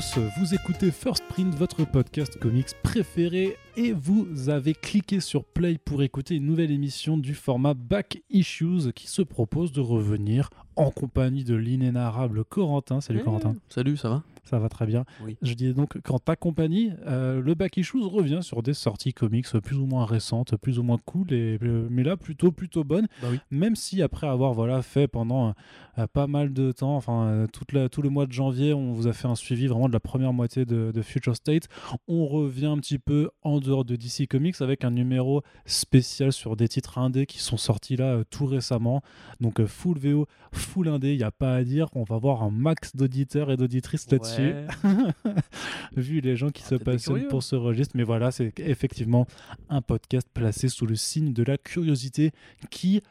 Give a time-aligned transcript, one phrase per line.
[0.00, 5.78] tous, vous écoutez First Print, votre podcast comics préféré, et vous avez cliqué sur Play
[5.78, 10.90] pour écouter une nouvelle émission du format Back Issues qui se propose de revenir en
[10.90, 13.00] compagnie de l'inénarrable Corentin.
[13.00, 13.56] Salut Corentin.
[13.68, 14.22] Salut, ça va?
[14.44, 15.04] Ça va très bien.
[15.24, 15.36] Oui.
[15.42, 19.46] Je disais donc qu'en ta compagnie, euh, le Back Issues revient sur des sorties comics
[19.62, 23.06] plus ou moins récentes, plus ou moins cool, et, euh, mais là plutôt plutôt bonnes.
[23.22, 23.38] Bah oui.
[23.50, 25.54] Même si après avoir voilà fait pendant
[25.98, 29.06] euh, pas mal de temps, enfin toute la- tout le mois de janvier, on vous
[29.06, 31.68] a fait un suivi vraiment de la première moitié de, de Future State.
[32.08, 36.56] On revient un petit peu en dehors de DC Comics avec un numéro spécial sur
[36.56, 39.02] des titres indés qui sont sortis là tout récemment.
[39.40, 41.88] Donc full VO, full indé, il n'y a pas à dire.
[41.94, 44.29] On va voir un max d'auditeurs et d'auditrices là-dessus,
[45.96, 47.96] vu les gens qui Ah, se passionnent pour ce registre.
[47.96, 49.26] Mais voilà, c'est effectivement
[49.68, 52.32] un podcast placé sous le signe de la curiosité
[52.70, 53.02] qui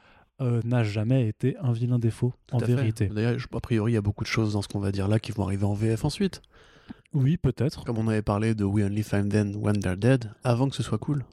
[0.42, 3.08] euh, n'a jamais été un vilain défaut, Tout en vérité.
[3.08, 5.20] D'ailleurs, a priori, il y a beaucoup de choses dans ce qu'on va dire là
[5.20, 6.42] qui vont arriver en VF ensuite.
[7.14, 10.70] Oui, peut-être, Comme on avait parlé de We Only Find Them When They're Dead, avant
[10.70, 11.26] que ce soit cool.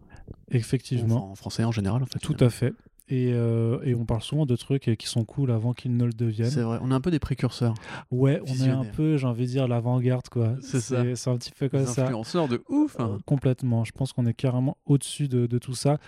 [0.50, 1.17] effectivement.
[1.17, 2.19] Enfin, en français en général, en fait.
[2.19, 2.73] Tout à fait.
[3.09, 6.12] Et, euh, et on parle souvent de trucs qui sont cool avant qu'ils ne le
[6.12, 6.51] deviennent.
[6.51, 7.75] C'est vrai, on est un peu des précurseurs.
[8.11, 10.55] Ouais, on est un peu, j'ai envie de dire, l'avant-garde, quoi.
[10.61, 11.05] C'est ça.
[11.15, 12.03] C'est un petit peu comme Des ça.
[12.05, 12.97] influenceurs de ouf.
[12.99, 13.11] hein.
[13.15, 13.84] Euh, Complètement.
[13.84, 15.99] Je pense qu'on est carrément au-dessus de, de tout ça.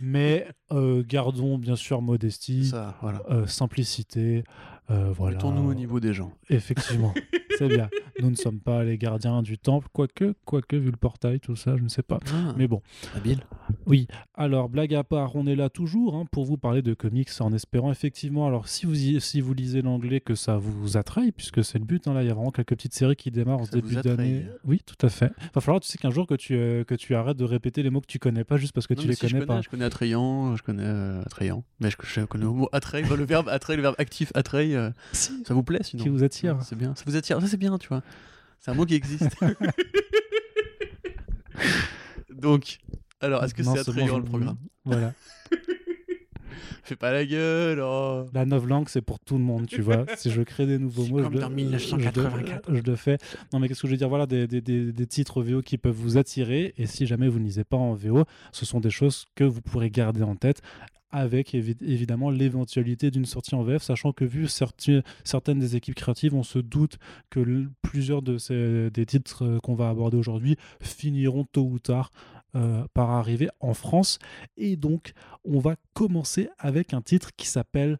[0.00, 3.22] Mais euh, gardons bien sûr modestie, Ça, voilà.
[3.46, 4.42] simplicité.
[4.90, 5.36] Euh, voilà.
[5.36, 6.32] Mettons-nous au niveau des gens.
[6.50, 7.14] Effectivement,
[7.58, 7.88] c'est bien.
[8.20, 11.76] Nous ne sommes pas les gardiens du temple, quoique, quoique, vu le portail, tout ça,
[11.76, 12.18] je ne sais pas.
[12.32, 12.82] Ah, Mais bon,
[13.16, 13.40] habile.
[13.86, 14.06] oui.
[14.34, 17.52] Alors, blague à part, on est là toujours hein, pour vous parler de comics en
[17.52, 21.64] espérant effectivement, alors si vous, y- si vous lisez l'anglais, que ça vous attraille, puisque
[21.64, 22.06] c'est le but.
[22.06, 24.46] hein, là, il y a vraiment quelques petites séries qui démarrent en ce début d'année.
[24.64, 25.32] Oui, tout à fait.
[25.54, 27.90] Va falloir, tu sais, qu'un jour que tu, euh, que tu arrêtes de répéter les
[27.90, 29.60] mots que tu connais pas juste parce que Non, tu les si, je connais pas.
[29.62, 31.64] Je connais attrayant, je connais euh, attrayant.
[31.80, 34.32] Mais je, je connais le mot attrait, bah, le verbe attrait, le verbe actif
[34.74, 36.58] euh, Si, ça vous plaît sinon qui vous attire.
[36.62, 36.94] C'est bien.
[36.94, 37.40] Ça vous attire.
[37.40, 38.02] Ça, c'est bien, tu vois.
[38.60, 39.34] C'est un mot qui existe.
[42.34, 42.78] Donc,
[43.20, 45.12] alors, est-ce que c'est attrayant le programme Voilà.
[46.84, 48.26] Fais pas la gueule, oh.
[48.34, 50.04] La novlangue, c'est pour tout le monde, tu vois.
[50.16, 52.64] si je crée des nouveaux mots, comme je, dans le- 1984.
[52.66, 53.18] je, le- je le fais.
[53.52, 54.08] Non, mais qu'est-ce que je veux dire?
[54.08, 56.74] Voilà, des, des- des- des titres VO qui peuvent vous attirer.
[56.78, 59.60] Et si jamais vous ne lisez pas en VO, ce sont des choses que vous
[59.62, 60.60] pourrez garder en tête
[61.12, 66.34] avec évi- évidemment l'éventualité d'une sortie en VF, sachant que vu certaines des équipes créatives,
[66.34, 66.98] on se doute
[67.30, 72.10] que plusieurs de ces, des titres euh, qu'on va aborder aujourd'hui finiront tôt ou tard
[72.54, 74.18] euh, par arriver en France.
[74.56, 75.12] Et donc,
[75.44, 77.98] on va commencer avec un titre qui s'appelle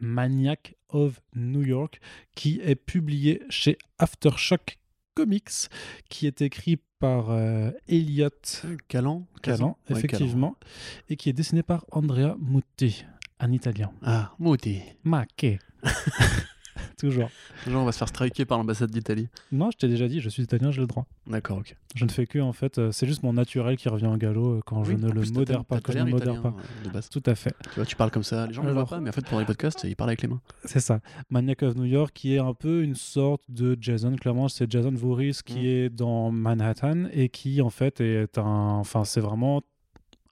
[0.00, 2.00] Maniac of New York,
[2.34, 4.78] qui est publié chez Aftershock
[5.18, 5.68] Comics,
[6.08, 8.28] qui est écrit par euh, Elliot
[8.86, 10.54] Calan Calan, Ouais, effectivement,
[11.08, 13.04] et qui est dessiné par Andrea Mutti,
[13.40, 13.90] en italien.
[14.00, 14.80] Ah, Mouti.
[15.02, 15.58] Ma che
[16.98, 17.30] Toujours.
[17.66, 19.28] Genre, on va se faire striker par l'ambassade d'Italie.
[19.52, 21.06] Non, je t'ai déjà dit, je suis italien, j'ai le droit.
[21.26, 21.74] D'accord, ok.
[21.94, 24.56] Je ne fais que, en fait, euh, c'est juste mon naturel qui revient en galop
[24.56, 26.48] euh, quand je ne le plus, modère pas, quand je ne modère pas.
[26.48, 27.08] euh, de base.
[27.08, 27.54] Tout à fait.
[27.62, 28.46] Tu vois, tu parles comme ça.
[28.46, 30.22] Les gens ne le voient pas, mais en fait, pendant les podcasts, ils parlent avec
[30.22, 30.40] les mains.
[30.64, 31.00] C'est ça.
[31.30, 34.14] Maniac of New York, qui est un peu une sorte de Jason.
[34.16, 35.66] Clairement, c'est Jason Voorhees qui Mm.
[35.66, 38.42] est dans Manhattan et qui, en fait, est un.
[38.78, 39.62] Enfin, c'est vraiment.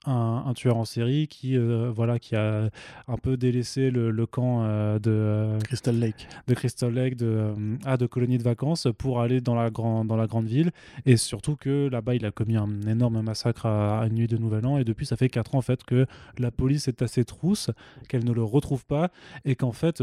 [0.07, 2.69] Un, un tueur en série qui euh, voilà qui a
[3.09, 6.29] un peu délaissé le, le camp euh, de, euh, Crystal Lake.
[6.47, 7.53] de Crystal Lake de
[7.83, 10.71] ah, de colonie de vacances pour aller dans la grande dans la grande ville.
[11.05, 14.37] Et surtout que là-bas il a commis un énorme massacre à, à une nuit de
[14.37, 14.77] Nouvel An.
[14.77, 16.05] Et depuis ça fait 4 ans en fait que
[16.37, 17.69] la police est à ses trousses
[18.07, 19.11] qu'elle ne le retrouve pas.
[19.43, 20.01] Et qu'en fait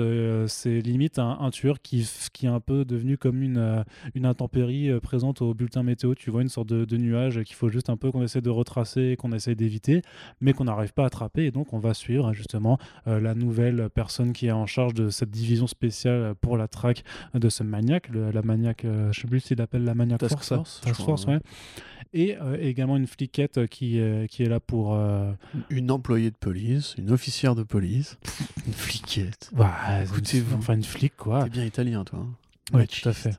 [0.49, 3.85] c'est limite un, un tueur qui, qui est un peu devenu comme une,
[4.15, 6.15] une intempérie présente au bulletin météo.
[6.15, 8.51] Tu vois une sorte de, de nuage qu'il faut juste un peu qu'on essaie de
[8.51, 9.94] retracer et qu'on essaie d'éviter
[10.41, 13.89] mais qu'on n'arrive pas à attraper et donc on va suivre justement euh, la nouvelle
[13.95, 17.05] personne qui est en charge de cette division spéciale pour la traque
[17.35, 20.33] de ce maniaque le- la maniaque euh, je sais plus s'il appelle la maniaque Task
[20.43, 21.35] force, Force, Task ouais.
[21.35, 21.41] ouais.
[22.13, 24.97] et euh, également une fliquette qui, euh, qui est là pour
[25.71, 28.19] Une employée de police, une officière de police,
[28.67, 29.51] une fliquette.
[29.53, 29.75] bah,
[30.05, 30.57] Écoutez-vous.
[30.57, 32.21] enfin une flic quoi T'es bien italien, toi.
[32.21, 32.29] hein.
[32.73, 33.37] oui tout à fait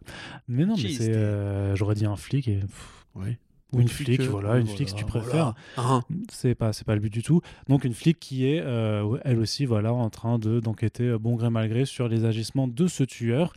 [0.47, 3.37] mais non mais c'est j'aurais dit un flic et, pff, Oui.
[3.73, 5.53] Ou une flic fliquette, voilà une voilà, flic si tu préfères.
[5.77, 6.01] Hein.
[6.31, 7.41] c'est pas c'est pas le but du tout.
[7.67, 11.35] Donc une flic qui est euh, elle aussi voilà en train de d'enquêter euh, bon
[11.35, 13.53] gré mal gré sur les agissements de ce tueur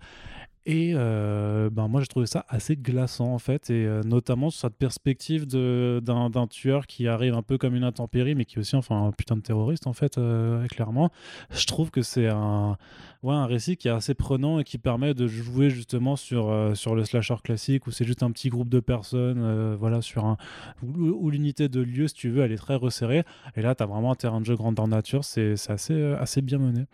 [0.68, 3.70] et euh, ben moi j'ai trouvé ça assez glaçant en fait.
[3.70, 8.34] Et euh, notamment sur cette perspective d'un tueur qui arrive un peu comme une intempérie
[8.34, 11.10] mais qui est aussi enfin un putain de terroriste en fait euh, clairement.
[11.50, 12.76] Je trouve que c'est un
[13.22, 16.94] ouais, un récit qui est assez prenant et qui permet de jouer justement sur sur
[16.94, 20.36] le slasher classique où c'est juste un petit groupe de personnes voilà sur un
[20.82, 23.24] où, l'unité de lieu si tu veux elle est très resserrée.
[23.56, 26.58] Et là tu as vraiment un terrain de jeu grandeur nature c'est assez assez bien
[26.58, 26.84] mené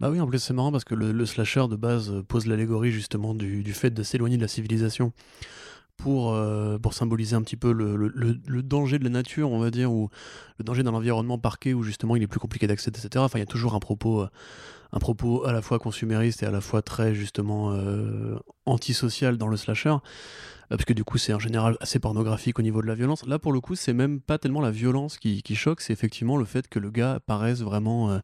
[0.00, 2.90] Bah oui, en plus c'est marrant parce que le, slasher de base euh, pose l'allégorie
[2.90, 5.12] justement du, du fait de s'éloigner de la civilisation
[5.96, 9.70] pour, euh, pour symboliser un petit peu le, le- danger de la nature, on va
[9.70, 10.08] dire, ou
[10.58, 13.24] le danger d'un environnement parqué où justement il est plus compliqué d'accès, etc.
[13.24, 14.28] Enfin, il y a toujours un propos, euh,
[14.92, 17.76] un propos à la fois consumériste et à la fois très justement
[18.66, 19.96] antisocial dans le slasher.
[20.70, 23.26] Parce que du coup, c'est en général assez pornographique au niveau de la violence.
[23.26, 26.44] Là, pour le coup, c'est même pas tellement la violence qui, choque, c'est effectivement le
[26.44, 28.18] fait que le gars paraisse vraiment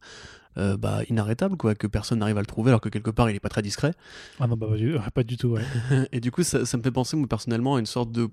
[0.57, 3.35] euh, bah, inarrêtable, quoi, que personne n'arrive à le trouver, alors que quelque part, il
[3.35, 3.93] est pas très discret.
[4.39, 5.61] Ah non, bah, pas du- pas du tout, ouais.
[6.11, 8.29] Et du coup, ça, ça me fait penser, moi, personnellement, à une sorte de,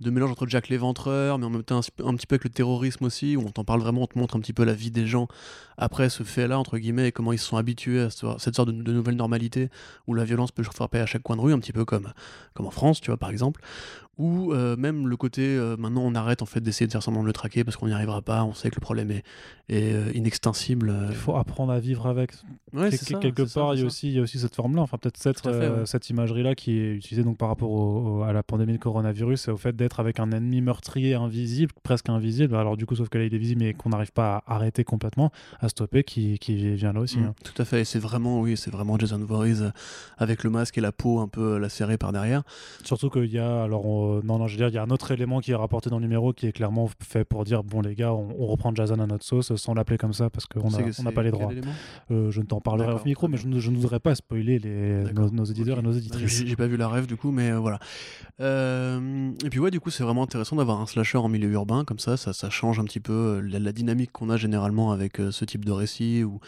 [0.00, 2.50] de mélange entre Jack l'Éventreur, mais en même temps un, un petit peu avec le
[2.50, 4.90] terrorisme aussi, où on t'en parle vraiment, on te montre un petit peu la vie
[4.90, 5.28] des gens
[5.78, 8.68] après ce fait-là, entre guillemets, et comment ils se sont habitués à ce- cette sorte
[8.70, 9.68] de, de nouvelle normalité,
[10.06, 12.12] où la violence peut frapper à chaque coin de rue, un petit peu comme,
[12.54, 13.60] comme en France, tu vois, par exemple.
[14.16, 17.22] Ou euh, même le côté, euh, maintenant on arrête en fait d'essayer de faire semblant
[17.22, 19.24] de le traquer parce qu'on n'y arrivera pas, on sait que le problème est,
[19.68, 20.94] est euh, inextensible.
[21.10, 22.30] Il faut apprendre à vivre avec.
[22.72, 24.82] Ouais, Quel- c'est ça, quelque part, il, y aussi, il y a aussi cette forme-là,
[24.82, 25.68] enfin peut-être cette, ouais.
[25.86, 29.43] cette imagerie-là qui est utilisée donc par rapport au- au- à la pandémie de coronavirus,
[29.48, 32.54] et au fait d'être avec un ennemi meurtrier invisible, presque invisible.
[32.56, 34.84] Alors du coup, sauf que là, il est visible, mais qu'on n'arrive pas à arrêter
[34.84, 35.30] complètement,
[35.60, 37.18] à stopper, qui, qui vient là aussi.
[37.18, 37.34] Mm, hein.
[37.44, 39.70] Tout à fait, et c'est vraiment, oui, c'est vraiment Jason Voorhees euh,
[40.18, 42.42] avec le masque et la peau un peu euh, lacérée par derrière.
[42.84, 44.90] Surtout qu'il y a, alors on- non, non, je veux dire, il y a un
[44.90, 47.80] autre élément qui est rapporté dans le numéro qui est clairement fait pour dire, bon
[47.80, 50.68] les gars, on, on reprend Jason à notre sauce sans l'appeler comme ça parce qu'on
[51.02, 51.50] n'a pas les droits.
[52.10, 54.58] Euh, je ne t'en parlerai au micro, mais je ne, je ne voudrais pas spoiler
[54.58, 55.84] les, nos, nos auditeurs Ok.
[55.84, 56.38] et nos auditrices.
[56.38, 57.78] J'ai j'ai pas vu la rêve du coup, mais euh, voilà.
[58.40, 61.84] Euh, et puis ouais, du coup, c'est vraiment intéressant d'avoir un slasher en milieu urbain
[61.84, 62.16] comme ça.
[62.16, 65.44] Ça, change un petit peu euh, la, la dynamique qu'on a généralement avec euh, ce
[65.44, 66.40] type de récit où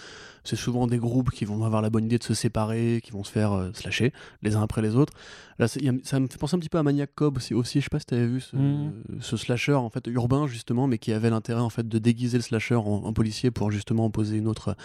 [0.46, 3.24] c'est souvent des groupes qui vont avoir la bonne idée de se séparer, qui vont
[3.24, 4.12] se faire euh, slasher
[4.42, 5.12] les uns après les autres.
[5.58, 7.54] Là, a- ça me fait penser un petit peu à Maniac Cop aussi.
[7.54, 8.92] aussi je sais pas si t'avais vu ce, Mhm.
[9.20, 12.42] ce slasher en fait urbain justement, mais qui avait l'intérêt en fait de déguiser le
[12.42, 14.76] slasher en, en policier pour justement poser une autre,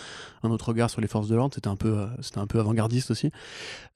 [0.43, 1.53] un autre regard sur les forces de l'ordre.
[1.55, 3.31] C'était un peu, euh, c'était un peu avant-gardiste aussi.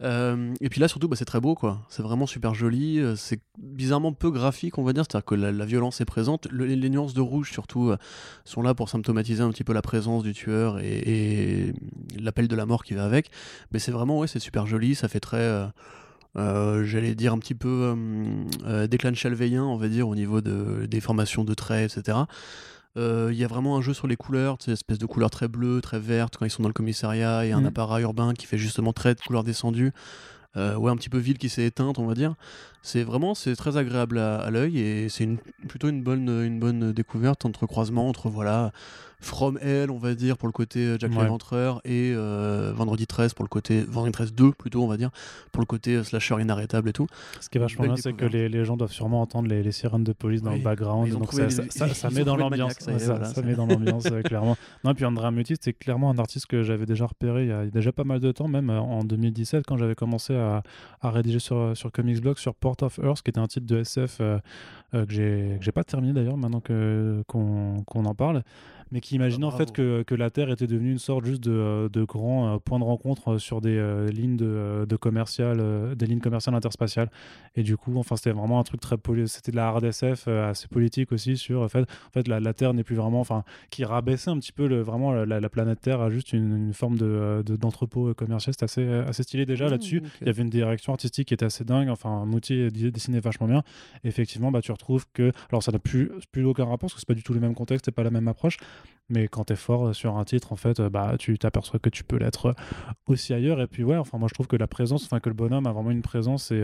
[0.01, 1.79] Euh, et puis là, surtout, bah, c'est très beau, quoi.
[1.89, 3.01] C'est vraiment super joli.
[3.15, 5.03] C'est bizarrement peu graphique, on va dire.
[5.09, 6.47] C'est-à-dire que la, la violence est présente.
[6.51, 7.94] Le- les, les nuances de rouge, surtout,
[8.44, 11.55] sont là pour symptomatiser un petit peu la présence du tueur et, et
[12.19, 13.30] l'appel de la mort qui va avec.
[13.72, 14.96] Mais c'est vraiment, ouais, c'est super joli.
[14.96, 15.38] Ça fait très.
[15.38, 15.66] euh,
[16.38, 17.96] euh, J'allais dire un petit peu euh,
[18.66, 22.18] euh, déclan chalveillien, on va dire, au niveau de, des formations de traits, etc.
[22.98, 25.48] Euh, Il y a vraiment un jeu sur les couleurs, cette espèce de couleurs très
[25.48, 27.68] bleues, très vertes quand ils sont dans le commissariat et un Mhm.
[27.68, 29.92] appareil urbain qui fait justement très de couleurs descendues.
[30.58, 32.36] Euh, ouais, un petit peu ville qui s'est éteinte, on va dire.
[32.81, 35.38] C'est vraiment, c'est très agréable à, à l'œil et c'est une,
[35.68, 38.72] plutôt une bonne, une bonne découverte entre croisement entre voilà
[39.25, 41.24] From Hell, on va dire pour le côté euh, Jack Ouais.
[41.24, 45.10] l'Éventreur et euh, Vendredi 13 pour le côté Vendredi 13 2 plutôt, on va dire
[45.51, 47.07] pour le côté euh, slasher inarrêtable et tout.
[47.42, 49.72] Ce qui est vachement bien, c'est que les, les gens doivent sûrement entendre les, les
[49.72, 50.57] sirènes de police dans Oui.
[50.60, 51.10] le background.
[51.12, 52.74] Donc ça, les- ça, ça- ça ils met dans l'ambiance.
[52.80, 54.56] ça voilà, met dans l'ambiance, clairement.
[54.83, 57.51] Non, et puis Andrea Mutis, c'est clairement un artiste que j'avais déjà repéré il y
[57.51, 60.62] a déjà pas mal de temps, même en 2017, quand j'avais commencé à,
[61.01, 63.77] à rédiger sur, sur Comics Blog, sur Port of Earth, qui était un titre de
[63.79, 64.38] SF euh,
[64.94, 65.12] euh, que
[65.62, 68.44] j'ai pas terminé d'ailleurs, maintenant qu'on en parle.
[68.92, 71.44] Mais qui imaginait Ah, en fait que, que la Terre était devenue une sorte juste
[71.44, 74.96] de, euh, de grand euh, point de rencontre euh, sur des euh, lignes de, de
[74.96, 77.10] commercial, euh, des lignes commerciales interspatiales.
[77.56, 78.96] Et du coup, enfin, c'était vraiment un truc très
[79.27, 82.39] c'était de la hard SF euh, assez politique aussi sur en fait, en fait la,
[82.39, 85.50] la Terre n'est plus vraiment, enfin, qui rabaissait un petit peu le, vraiment la, la
[85.50, 88.54] planète Terre à juste une, une forme de, de- d'entrepôt commercial.
[88.54, 90.01] C'était assez, assez stylé déjà Mmh, là-dessus.
[90.22, 91.89] Il y avait une direction artistique qui était assez dingue.
[91.89, 93.63] Enfin, Moutier d- dessinait vachement bien.
[94.04, 97.00] Et effectivement, bah, tu retrouves que, alors ça n'a plus, plus aucun rapport parce que
[97.00, 98.58] c'est pas du tout le même contexte et pas la même approche.
[99.10, 101.80] Mais quand tu es fort euh, sur un titre, en fait, euh, bah, tu t'aperçois
[101.80, 102.54] que tu peux l'être euh,
[103.08, 103.62] aussi ailleurs.
[103.62, 105.72] Et puis, ouais, enfin, moi, je trouve que la présence, enfin, que le bonhomme a
[105.72, 106.51] vraiment une présence.
[106.51, 106.63] Et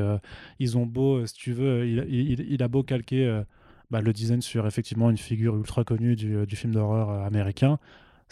[0.60, 2.06] ils ont beau, si tu veux, il,
[2.52, 3.42] il- a beau calquer
[3.90, 7.80] bah, le design sur effectivement une figure ultra connue du, du film d'horreur américain.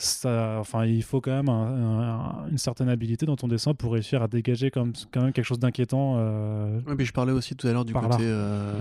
[0.01, 1.99] Ça, enfin, il faut quand même un-
[2.45, 5.43] un- une certaine habilité dans ton dessin pour réussir à dégager comme, quand même quelque
[5.45, 6.15] chose d'inquiétant.
[6.17, 8.73] euh, puis je parlais aussi tout à l'heure du côté euh,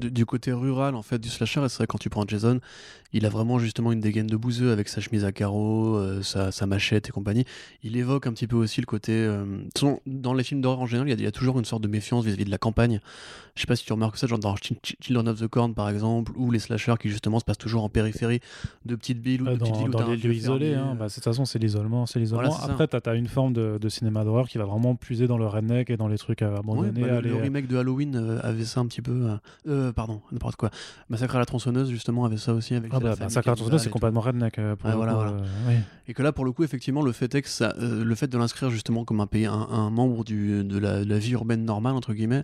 [0.00, 1.60] du, du côté rural en fait du slasher.
[1.64, 2.58] Et c'est vrai quand tu prends Jason
[3.14, 6.50] il a vraiment justement une dégaine de bouseux avec sa chemise à carreaux euh, sa,
[6.50, 7.44] sa machette et compagnie.
[7.82, 9.44] Il évoque un petit peu aussi le côté euh,
[10.06, 11.82] dans les films d'horreur en général il y, a, il y a toujours une sorte
[11.82, 13.00] de méfiance vis-à-vis de la campagne.
[13.54, 15.74] Je sais pas si tu remarques ça genre dans Ch- Ch- Children of the Corn
[15.74, 18.40] par exemple ou les slashers qui justement se passent toujours en périphérie
[18.86, 19.90] de petites villes ou de petites villes
[20.62, 20.90] les hein.
[20.92, 22.06] euh, Bah, de toute façon, c'est l'isolement.
[22.06, 22.50] C'est l'isolement.
[22.50, 22.72] Voilà.
[22.72, 25.46] Après, tu as, une forme de, de cinéma d'horreur qui va vraiment puiser dans le
[25.46, 27.00] redneck et dans les trucs euh, Ouais, abandonnés.
[27.00, 29.28] bah, le, aller, le euh, remake de Halloween euh, avait ça un petit peu.
[29.68, 30.70] euh, pardon, n'importe quoi.
[31.08, 32.74] Massacre à la tronçonneuse, justement, avait ça aussi.
[32.74, 34.54] Avec Ah la bah, Massacre à la tronçonneuse, c'est complètement redneck.
[34.56, 35.42] pour Ouais, le voilà, coup, voilà.
[35.68, 35.74] oui.
[36.08, 38.26] Et que là, pour le coup, effectivement, le fait, est que ça, euh, le fait
[38.28, 41.32] de l'inscrire justement comme un, pays, un, un membre du, de, la, de la vie
[41.32, 42.42] urbaine normale, entre guillemets,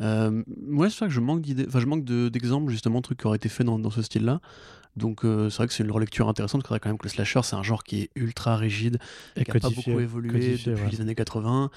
[0.00, 3.02] Euh, ouais, c'est vrai que je manque d'idées, enfin je manque de- d'exemples justement, de
[3.02, 4.40] trucs qui auraient été faits dans, dans ce style-là.
[4.96, 6.62] Donc euh, c'est vrai que c'est une relecture intéressante.
[6.68, 8.98] C'est quand même que le slasher, c'est un genre qui est ultra rigide,
[9.36, 10.90] Et qui n'a pas beaucoup évolué codifié, depuis ouais.
[10.90, 11.70] les années 80.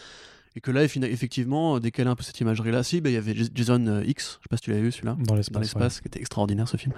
[0.57, 2.81] Et que là, effectivement, décaler un peu cette imagerie-là.
[2.81, 4.84] Si, bah, il y avait Jas- Jason euh, X, je sais pas si tu l'avais
[4.84, 5.53] vu celui-là, Dans l'espace.
[5.53, 6.93] dans l'espace, qui était extraordinaire ce film.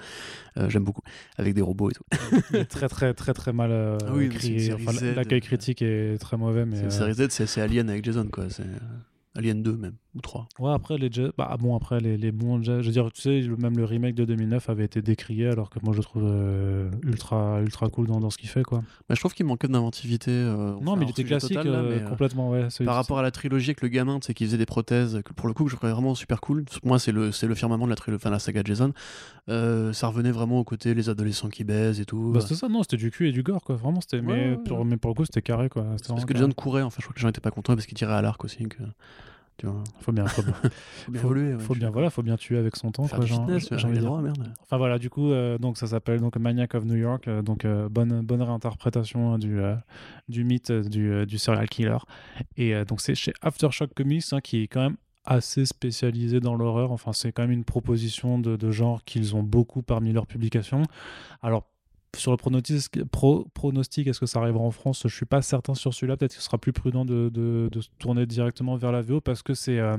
[0.58, 1.02] Euh, J'aime beaucoup,
[1.38, 2.04] avec des robots et tout.
[2.12, 2.40] ouais.
[2.52, 4.72] Il est très très très très mal euh, Ah oui, écrit.
[4.72, 7.90] Enfin, L'accueil euh, critique est très mauvais, mais C'est une euh, série Z, c'est Alien
[7.90, 8.44] avec Jason, quoi.
[8.44, 8.64] Euh,
[9.34, 10.48] Alien 2 même, ou 3.
[10.58, 13.20] Ouais, après, les jazz- bah, bon, après, les, les bons jazz- je veux dire, tu
[13.20, 16.90] sais, même le remake de 2009 avait été décrié, alors que moi, je trouve euh,
[17.02, 18.82] ultra, ultra cool dans, dans ce qu'il fait, quoi.
[19.08, 20.30] Mais je trouve qu'il manquait d'inventivité.
[20.30, 22.68] euh, non, mais il était classique, total, là, euh, mais, euh, complètement, ouais.
[22.84, 25.32] Par rapport à la trilogie avec le gamin, tu sais, qui faisait des prothèses, que
[25.34, 26.64] pour le coup, que je trouvais vraiment super cool.
[26.84, 28.92] Moi, c'est le, c'est le firmament de la, trilogie, enfin, la saga Jason.
[29.48, 32.32] Ça revenait vraiment au côté les adolescents qui baisent et tout.
[32.32, 33.76] Bah, c'était ça, non, c'était du cul et du gore, quoi.
[33.76, 34.18] Vraiment, c'était.
[34.18, 34.84] Ouais, mais, ouais, pour, ouais.
[34.84, 35.84] mais pour le coup, c'était carré, quoi.
[36.06, 36.34] Parce que.
[36.34, 38.22] Jason courait, enfin, je crois que les gens étaient pas contents parce qu'il tirait à
[38.22, 38.64] l'arc aussi.
[38.68, 38.78] Que,
[39.58, 41.54] tu vois, Faut bien, faut bien, faut bien faut- évoluer.
[41.54, 43.18] ouais, faut bien, voilà, faut bien tuer avec son temps, d'accord.
[43.18, 43.26] quoi.
[43.26, 44.08] Faire du j'ai- fitness, j'ai j'ai envie de dire.
[44.08, 44.52] droit, merde.
[44.62, 47.64] Enfin voilà, du coup, euh, donc ça s'appelle donc Maniac of New York, euh, donc
[47.64, 49.74] euh, bonne bonne réinterprétation hein, du euh,
[50.28, 51.98] du mythe euh, du, euh, du serial killer.
[52.56, 56.90] Et donc c'est chez Aftershock Comics hein, qui est quand même assez spécialisé dans l'horreur.
[56.92, 60.82] Enfin, c'est quand même une proposition de, de genre qu'ils ont beaucoup parmi leurs publications.
[61.42, 61.64] Alors
[62.16, 65.02] sur le pronostic, pro- pronostic est-ce que ça arrivera en France?
[65.04, 66.16] Je suis pas certain sur celui-là.
[66.16, 69.78] Peut-être qu'il sera plus prudent de, se tourner directement vers la VO parce que c'est
[69.78, 69.96] euh,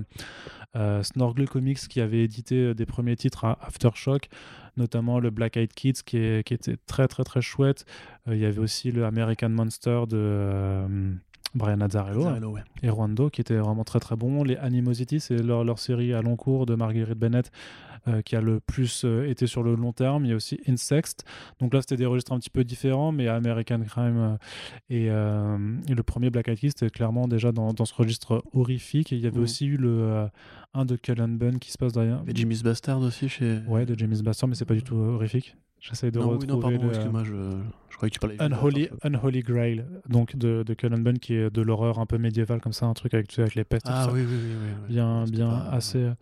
[0.75, 4.27] euh, Snorgle Comics qui avait édité euh, des premiers titres à Aftershock,
[4.77, 7.85] notamment le Black Eyed Kids qui, était très très très chouette.
[8.27, 11.15] Euh, Il y avait aussi le American Monster de
[11.55, 12.61] Brian Azzarello Zarello, ouais.
[12.83, 14.43] et Rwando qui était vraiment très très bon.
[14.43, 17.51] Les Animosity, c'est leur, leur série à long cours de Marguerite Bennett
[18.07, 20.25] euh, qui a le plus euh, été sur le long terme.
[20.25, 21.25] Il y a aussi Insect.
[21.59, 24.37] Donc là, c'était des registres un petit peu différents, mais American Crime euh,
[24.89, 25.05] et,
[25.91, 29.11] et le premier Black Eyed Kids, c'était clairement déjà dans, dans ce registre horrifique.
[29.11, 29.43] Et il y avait Mhm.
[29.43, 30.27] aussi eu le,
[30.73, 32.21] un de Cullen Bunn qui se passe derrière.
[32.27, 33.59] Et Jimmy's Bastard aussi chez.
[33.67, 35.55] Ouais, de James Bastard, mais c'est pas du tout horrifique.
[35.81, 37.31] J'essaie de non, oui, retrouver non, pardon, le, excuse-moi, je,
[37.89, 41.49] je croyais que tu parlais Unholy, Unholy Grail, donc de, de Cullen Bunn, qui est
[41.49, 44.21] de l'horreur un peu médiévale, comme ça, un truc avec, avec les tout Ah oui,
[44.21, 44.37] oui, oui.
[44.61, 44.93] oui, oui.
[44.93, 45.99] bien, bien assez.
[45.99, 46.13] euh,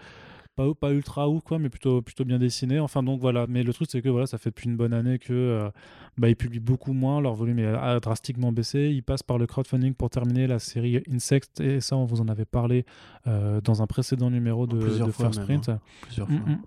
[0.57, 2.79] Pas, pas ultra ou quoi, mais plutôt, plutôt bien dessiné.
[2.79, 3.45] Enfin, donc voilà.
[3.47, 5.69] Mais le truc, c'est que voilà, ça fait depuis une bonne année que euh,
[6.17, 7.21] bah, ils publient beaucoup moins.
[7.21, 8.89] Leur volume est a drastiquement baissé.
[8.91, 11.61] Ils passent par le crowdfunding pour terminer la série Insect.
[11.61, 12.85] Et ça, on vous en avait parlé
[13.27, 15.69] euh, dans un précédent numéro de, de First même, Print.
[16.01, 16.49] Plusieurs Mm, fois.
[16.53, 16.57] mm.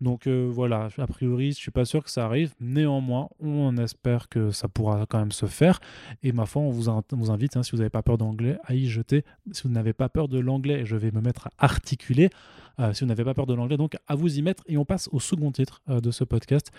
[0.00, 2.52] Donc euh, voilà, a priori, je suis pas sûr que ça arrive.
[2.60, 5.78] Néanmoins, on espère que ça pourra quand même se faire.
[6.24, 8.18] Et ma foi, on vous, in- on vous invite, hein, si vous n'avez pas peur
[8.18, 9.24] d'anglais, à y jeter.
[9.52, 12.28] Si vous n'avez pas peur de l'anglais, je vais me mettre à articuler.
[12.78, 14.62] Euh, si vous n'avez pas peur de l'anglais, donc à vous y mettre.
[14.66, 16.70] Et on passe au second titre euh, de ce podcast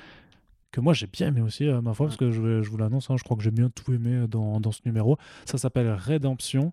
[0.72, 3.16] que moi j'ai bien aimé aussi, euh, ma foi, parce que je, vous l'annonce, hein,
[3.18, 5.18] je crois que j'ai bien tout aimé euh, dans, dans ce numéro.
[5.46, 6.72] Ça s'appelle Redemption.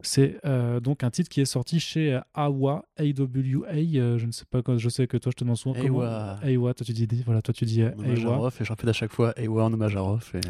[0.00, 4.44] C'est euh, donc un titre qui est sorti chez AWA, AWA, euh, je ne sais
[4.44, 5.74] pas je sais que toi je te demande souvent.
[5.80, 6.38] Awa.
[6.42, 8.06] AWA, toi tu dis, voilà, toi tu dis AWA.
[8.06, 8.26] Et je
[8.68, 10.40] répète à chaque fois Ewa en hommage à Roth, et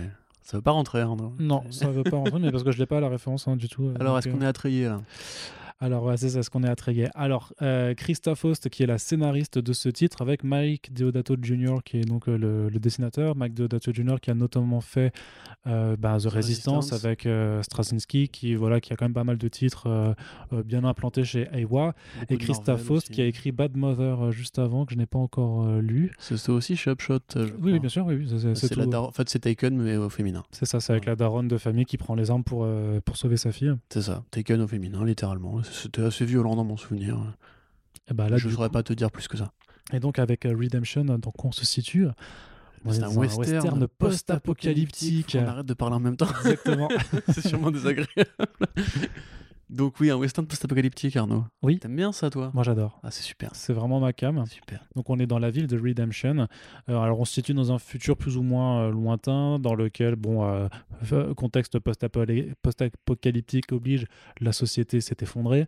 [0.43, 1.01] ça veut pas rentrer.
[1.01, 3.47] hein, non Non, ça veut pas rentrer, mais parce que je l'ai pas la référence
[3.49, 3.93] hein, du tout.
[4.01, 5.01] Alors, est-ce qu'on est attrayé là?
[5.79, 7.09] Alors, ouais, c'est ce qu'on est attrayé.
[7.15, 11.77] Alors, euh, Christophe Host, qui est la scénariste de ce titre, avec Mike Deodato Jr.,
[11.85, 13.37] qui est donc euh, le, le dessinateur.
[13.37, 15.13] Mike Deodato Jr., qui a notamment fait
[15.67, 17.05] euh, bah, The Resistance, Resistance.
[17.05, 20.15] avec euh, Straczynski, qui, voilà, qui a quand même pas mal de titres
[20.65, 21.95] bien implantés chez Aiwa.
[22.31, 23.13] Et Christophe Host, aussi.
[23.13, 26.11] qui a écrit Bad Mother juste avant, que je n'ai pas encore lu.
[26.19, 26.95] C'est aussi euh,
[27.47, 30.43] je Oui, bien sûr, oui, oui, c'est- la En fait, c'est Taken, mais au féminin.
[30.53, 31.11] C'est ça, c'est avec Ouais.
[31.11, 32.67] la daronne de famille qui prend les armes pour,
[33.05, 33.75] pour sauver sa fille.
[33.91, 34.25] C'est ça.
[34.31, 35.61] Taken au féminin, littéralement.
[35.73, 37.19] C'était assez violent dans mon souvenir.
[38.11, 39.53] Et, bah, là, je ne saurais coup- pas te dire plus que ça.
[39.93, 42.07] et donc, avec euh, Redemption, donc on se situe.
[42.89, 45.37] C'est est un dans western, post-apocalyptique.
[45.41, 46.29] On arrête de parler en même temps.
[46.45, 46.89] Exactement.
[47.33, 48.31] c'est sûrement désagréable.
[49.69, 51.45] Donc oui, un western post-apocalyptique, Arnaud.
[51.63, 51.79] Oui.
[51.81, 52.51] T'aimes bien ça, toi?
[52.55, 53.01] Moi, j'adore.
[53.03, 53.51] Ah, c'est super.
[53.55, 54.45] C'est vraiment ma cam.
[54.47, 54.85] Super.
[54.95, 56.47] Donc, on est dans la ville de Redemption.
[56.89, 60.15] Euh, alors, on se situe dans un futur plus ou moins euh, lointain, dans lequel,
[60.15, 60.69] bon, euh,
[61.13, 64.07] euh, contexte post-apo- post-apocalyptique oblige,
[64.41, 65.67] la société s'est effondrée.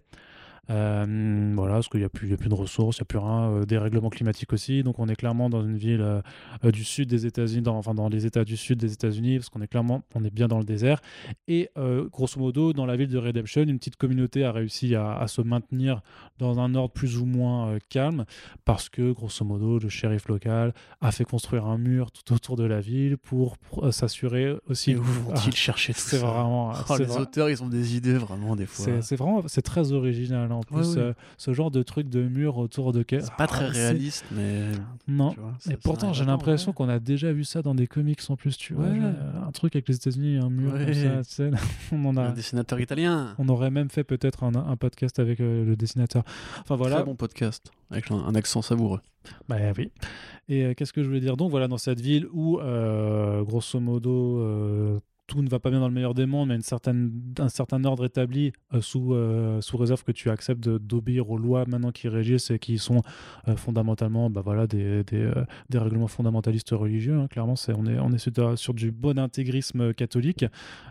[0.71, 3.51] Euh, voilà, parce qu'il n'y a, a plus de ressources, il n'y a plus rien,
[3.51, 4.83] euh, des règlements climatiques aussi.
[4.83, 6.21] Donc, on est clairement dans une ville euh,
[6.65, 9.49] euh, du sud des États-Unis, dans, enfin dans les États du sud des États-Unis, parce
[9.49, 11.01] qu'on est clairement, on est bien dans le désert.
[11.47, 11.71] Et
[12.11, 15.41] grosso modo, dans la ville de Redemption, une petite communauté a réussi à, à se
[15.41, 16.03] maintenir
[16.39, 18.25] dans un ordre plus ou moins calme,
[18.65, 22.65] parce que grosso modo, le shérif local a fait construire un mur tout autour de
[22.65, 24.93] la ville pour, pour, s'assurer aussi.
[24.93, 26.73] Et où vont-ils Ah, chercher tout C'est vraiment.
[26.89, 28.85] Oh, les auteurs, ils ont des idées vraiment des fois.
[28.85, 30.53] c'est c'est vraiment, c'est très original.
[30.59, 30.99] En plus, Ouais, ouais.
[30.99, 33.21] euh, ce genre de truc de mur autour de quai.
[33.21, 34.63] C'est pas très Ah, c'est- réaliste, mais.
[35.07, 35.31] Non.
[35.39, 38.21] vois, Et ça- pourtant, ça j'ai l'impression qu'on a déjà vu ça dans des comics
[38.29, 38.85] en plus, tu vois.
[38.87, 38.95] Ouais.
[39.01, 40.95] j'ai- un truc avec les États-Unis, un mur comme Ouais.
[40.95, 41.51] ça, tu sais,
[41.93, 42.23] on en a.
[42.29, 43.35] Un dessinateur italien.
[43.39, 46.25] On aurait même fait peut-être un, un podcast avec euh, le dessinateur.
[46.61, 46.97] Enfin voilà.
[46.97, 49.01] Très bon podcast, avec un, un accent savoureux.
[49.49, 49.91] Bah oui.
[50.49, 51.37] Et euh, qu'est-ce que je voulais dire?
[51.37, 54.99] Donc voilà, dans cette ville où, euh, grosso modo, euh,
[55.29, 57.85] tout ne va pas bien dans le meilleur des mondes, mais une certaine, un certain
[57.85, 62.09] ordre établi euh, sous, euh, sous réserve que tu acceptes d'obéir aux lois maintenant qui
[62.09, 63.03] régissent et qui sont
[63.47, 65.31] euh, fondamentalement bah voilà, des, des,
[65.69, 67.15] des règlements fondamentalistes religieux.
[67.19, 67.27] hein.
[67.29, 70.47] Clairement, c'est, on est, on est sur, sur du bon intégrisme catholique,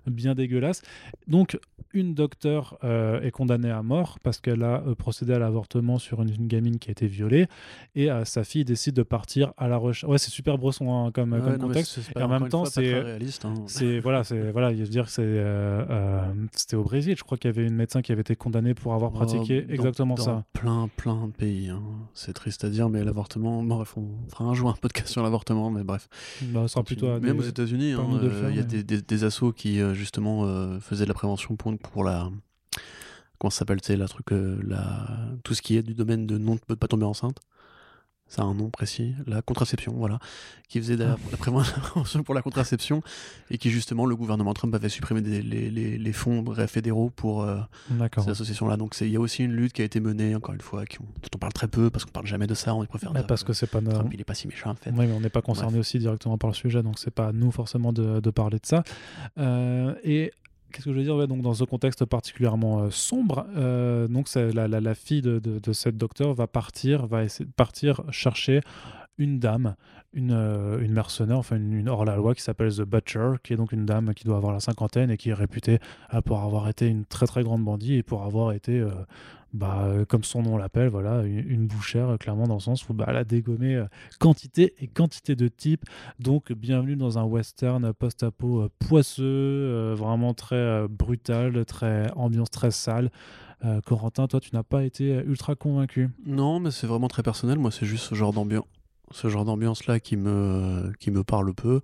[0.05, 0.83] bien dégueulasse.
[1.27, 1.59] Donc,
[1.93, 2.77] une docteure
[3.23, 6.89] est condamnée à mort parce qu'elle a procédé à l'avortement sur une, une gamine qui
[6.89, 7.47] a été violée
[7.95, 10.11] et sa fille décide de partir à la recherche.
[10.11, 11.99] Ouais, c'est super brosson hein, comme, Ouais, comme non, mais contexte.
[12.15, 13.17] Et en même temps, c'est-
[13.47, 13.53] hein.
[13.65, 16.21] C'est voilà, c'est voilà, je veux dire, c'est euh, euh,
[16.53, 18.93] c'était au Brésil, je crois qu'il y avait une médecin qui avait été condamnée pour
[18.93, 20.45] avoir pratiqué Oh, dans- exactement dans ça.
[20.53, 21.69] Plein, plein de pays.
[21.69, 21.81] hein.
[22.13, 23.63] C'est triste à dire, mais l'avortement.
[23.63, 26.07] bon, bref, on fera un jour un podcast sur l'avortement, mais bref.
[26.43, 28.67] Bah, ce sera plutôt à Même des- aux États-Unis, hein, euh, il y a mais-
[28.67, 30.45] des, des, des assos qui justement
[30.79, 32.29] faisaient de la prévention pour, pour la.
[33.39, 35.07] Comment ça s'appelle, sais, la truc, la...
[35.43, 37.37] tout ce qui est du domaine de non de pas tomber enceinte.
[38.29, 40.19] Ça a un nom précis, la contraception, voilà,
[40.67, 43.01] qui faisait de la, la prévention pour la contraception
[43.49, 47.09] et qui justement le gouvernement Trump avait supprimé des- les, les, les fonds bref, fédéraux
[47.09, 47.57] pour euh,
[48.25, 48.75] ces associations-là.
[48.75, 50.85] Donc c'est- il y a aussi une lutte qui a été menée, encore une fois,
[50.85, 53.13] qui, on- dont on parle très peu parce qu'on parle jamais de ça, on préfère
[53.13, 53.81] Mais dire parce que c'est pas.
[53.81, 54.91] Trump il est pas si méchant en fait.
[54.91, 57.31] Oui, mais on n'est pas concerné aussi directement par le sujet, donc c'est pas à
[57.31, 58.83] nous forcément de, de parler de ça.
[59.37, 60.33] Euh, et
[60.71, 61.27] qu'est-ce que je veux dire?
[61.27, 66.47] Donc Dans ce contexte particulièrement euh, sombre, euh, donc la, fille de, cette docteur va
[66.47, 68.61] partir, va essayer de partir chercher
[69.17, 69.75] une dame,
[70.13, 73.71] une, euh, une mercenaire, enfin une, une hors-la-loi qui s'appelle The Butcher, qui est donc
[73.71, 75.79] une dame qui doit avoir la cinquantaine et qui est réputée
[76.25, 78.85] pour avoir été une très très grande bandit et pour avoir été,
[79.53, 82.93] bah, euh, comme son nom l'appelle, voilà, une, bouchère, euh, clairement dans le sens où
[82.93, 83.85] bah, elle a dégommé euh,
[84.19, 85.85] quantité et quantité de types.
[86.19, 93.11] Donc bienvenue dans un western post-apo poisseux, vraiment très brutal, très ambiance très sale.
[93.85, 96.09] Corentin, toi, tu n'as pas été ultra convaincu.
[96.27, 97.57] Non, mais c'est vraiment très personnel.
[97.57, 98.65] Moi, c'est juste ce genre d'ambiance,
[99.09, 101.81] ce genre d'ambiance-là qui me, qui me parle peu.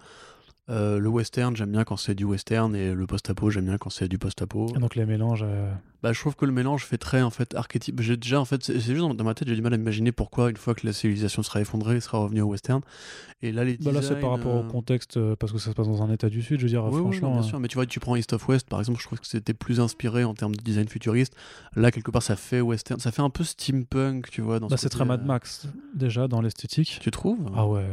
[0.70, 3.90] Euh, le western, j'aime bien quand c'est du western, et le post-apo, j'aime bien quand
[3.90, 4.70] c'est du post-apo.
[4.76, 5.44] Et donc les mélanges.
[5.46, 8.00] euh, Bah, je trouve que le mélange fait très en fait archétype.
[8.02, 10.14] J'ai déjà en fait, c'est juste dans, dans ma tête, j'ai du mal à imaginer
[10.14, 12.80] pourquoi une fois que la civilisation sera effondrée, il sera revenu au western.
[13.42, 15.76] Et là, les Bah là, c'est par rapport au euh, contexte, parce que ça se
[15.76, 17.34] passe dans un état du Sud, je veux dire, Oui, oui, franchement.
[17.34, 17.60] bien sûr.
[17.60, 19.82] Mais tu vois, tu prends East of West, par exemple, je trouve que c'était plus
[19.82, 21.36] inspiré en termes de design futuriste.
[21.76, 24.62] Là, quelque part, ça fait western, ça fait un peu steampunk, tu vois.
[24.62, 27.00] dans bah, ce c'est très Mad Max, déjà, dans l'esthétique.
[27.02, 27.52] Tu trouves?
[27.54, 27.86] Ah ouais.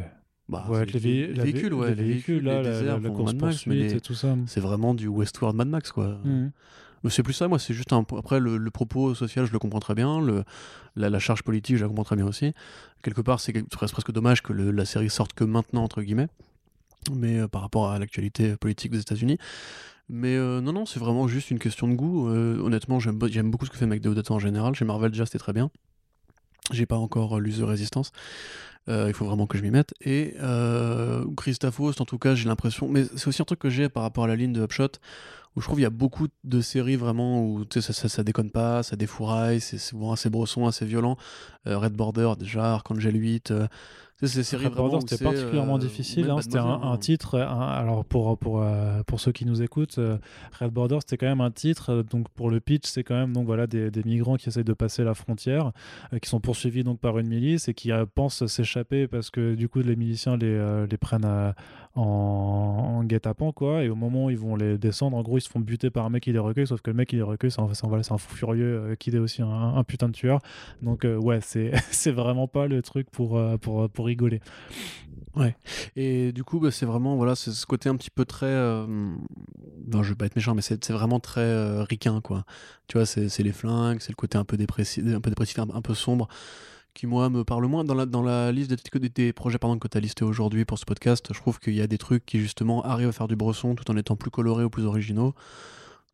[0.50, 2.96] Bah, ouais, avec les, vé- les véhicules, ouais, les les véhicules, là, les la, déserts
[3.00, 4.36] la, la course Mad Max, mais poursuite les- et tout ça.
[4.46, 6.18] C'est vraiment du Westworld Mad Max, quoi.
[7.02, 8.04] Mais c'est plus ça, moi, c'est juste un.
[8.18, 10.20] Après, le, le propos social, je le comprends très bien.
[10.20, 10.44] Le,
[10.96, 12.52] la, la charge politique, je la comprends très bien aussi.
[13.02, 16.28] Quelque part, c'est presque dommage que le- la série sorte que maintenant, entre guillemets.
[17.14, 19.38] Mais euh, par rapport à l'actualité politique des États-Unis.
[20.10, 22.28] Mais euh, non, non, c'est vraiment juste une question de goût.
[22.28, 24.74] Euh, honnêtement, j'aime be- j'aime beaucoup ce que fait Deodato en général.
[24.74, 25.70] Chez Marvel, déjà, c'était très bien.
[26.70, 28.12] J'ai pas encore euh, lu The Resistance.
[28.88, 29.94] Euh, il faut vraiment que je m'y mette.
[30.00, 32.88] Et euh, Christophe Faust, en tout cas, j'ai l'impression.
[32.88, 34.88] Mais c'est aussi un truc que j'ai par rapport à la ligne de Upshot,
[35.54, 38.50] où je trouve qu'il y a beaucoup de séries vraiment où ça, ça, ça déconne
[38.50, 39.78] pas, ça défouraille, c'est
[40.12, 41.16] assez brosson, assez violent.
[41.66, 43.52] Euh, Red Border, déjà, Archangel 8.
[44.22, 45.00] Euh, sais, ces séries Red vraiment.
[45.00, 46.28] C'était c'est, particulièrement euh, difficile.
[46.30, 46.96] hein, C'était un, hein.
[46.98, 47.38] titre.
[47.40, 50.18] un- alors pour pour euh, pour ceux qui nous écoutent, euh,
[50.60, 51.90] Red Border, c'était quand même un titre.
[51.90, 54.64] euh, donc pour le pitch, c'est quand même donc voilà des, des migrants qui essayent
[54.64, 55.72] de passer la frontière,
[56.12, 59.54] euh, qui sont poursuivis donc par une milice et qui euh, pensent s'échapper parce que
[59.54, 61.52] du coup les miliciens les euh, les prennent euh,
[61.94, 63.82] en, en guet-apens quoi.
[63.84, 66.04] Et au moment où ils vont les descendre, en gros ils se font buter par
[66.04, 66.66] un mec qui les recueille.
[66.66, 69.10] Sauf que le mec qui les recueille, c'est un, c'est un- fou furieux euh, qui
[69.10, 70.40] est aussi un, putain de tueur.
[70.82, 74.40] Donc euh, ouais, c'est c'est vraiment pas le truc pour euh, pour pour rigoler.
[75.96, 78.46] Et du coup, bah, c'est vraiment, voilà, c'est ce côté un petit peu très.
[79.86, 82.44] Non, je vais pas être méchant, mais c'est c'est vraiment très euh, ricain, quoi.
[82.86, 85.58] Tu vois, c'est c'est les flingues, c'est le côté un peu dépressif, un peu, dépressif,
[85.58, 86.28] un peu sombre,
[86.94, 87.84] qui, moi, me parle moins.
[87.84, 90.78] Dans la, dans la liste des, des- projets pardon, que tu as listé aujourd'hui pour
[90.78, 93.36] ce podcast, je trouve qu'il y a des trucs qui, justement, arrivent à faire du
[93.36, 95.34] bresson tout en étant plus colorés ou plus originaux.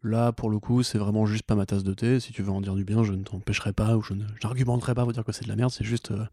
[0.02, 2.20] Là, pour le coup, c'est vraiment juste pas ma tasse de thé.
[2.20, 5.02] Si tu veux en dire du bien, je ne t'empêcherai pas ou je n'argumenterai pas
[5.02, 5.70] pour dire que c'est de la merde.
[5.70, 6.24] C'est juste, euh,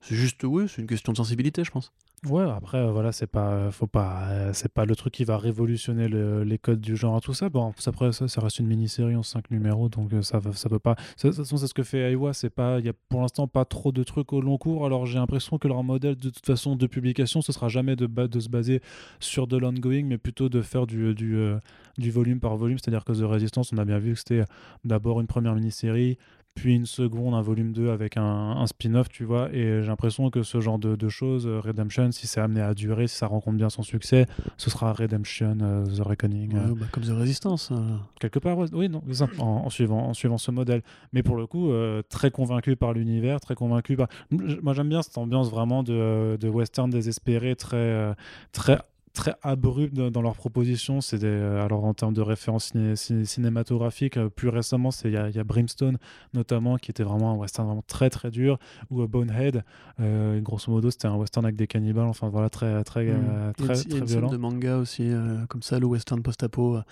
[0.00, 1.92] c'est juste, oui, c'est une question de sensibilité, je pense.
[2.28, 5.24] Ouais, après euh, voilà, c'est pas, euh, faut pas, euh, c'est pas le truc qui
[5.24, 7.48] va révolutionner le- les codes du genre et tout ça.
[7.48, 10.94] Bon, après ça, ça reste une mini-série en 5 numéros, donc ça, ça peut pas.
[10.94, 12.32] De toute façon, c'est ce que fait Aiwa.
[12.32, 14.86] C'est pas, il y a pour l'instant pas trop de trucs au long cours.
[14.86, 18.06] Alors j'ai l'impression que leur modèle de toute façon de publication, ce sera jamais de,
[18.38, 18.82] se baser
[19.18, 22.78] sur de l'ongoing, mais plutôt de faire du, du, volume par volume.
[22.78, 24.44] C'est-à-dire que The Resistance, on a bien vu que c'était
[24.84, 26.18] d'abord une première mini-série,
[26.54, 29.50] puis une seconde, un volume 2 avec un, spin-off, tu vois.
[29.52, 33.16] Et j'ai l'impression que ce genre de, choses, Redemption, si c'est amené à durer, si
[33.16, 36.54] ça rencontre bien son succès, ce sera Redemption, euh, The Reckoning.
[36.56, 37.70] euh, Ouais, bah, comme The Resistance.
[37.72, 37.76] euh.
[38.20, 39.02] Quelque part, ouais, oui, non,
[39.38, 40.82] en, en suivant, en suivant ce modèle.
[41.12, 44.08] Mais pour le coup, euh, très convaincu par l'univers, très convaincu par.
[44.30, 48.14] Moi, j'aime bien cette ambiance vraiment de, de western désespéré, très,
[48.52, 48.78] très,
[49.12, 51.00] très abrupt dans leurs propositions.
[51.00, 55.08] C'est des, euh, alors en termes de références ciné- ciné- cinématographiques, euh, plus récemment, c'est
[55.08, 55.98] il y, a- il y a Brimstone
[56.34, 58.58] notamment, qui était vraiment un western vraiment très très dur,
[58.90, 59.64] ou euh, Bonehead,
[60.00, 62.06] euh, grosso modo, c'était un western avec des cannibales.
[62.06, 63.08] Enfin voilà, très très Mm.
[63.28, 64.30] euh, Il y a très, y a très une violent.
[64.30, 66.76] de manga aussi, euh, comme ça, le western post-apo.
[66.76, 66.82] euh,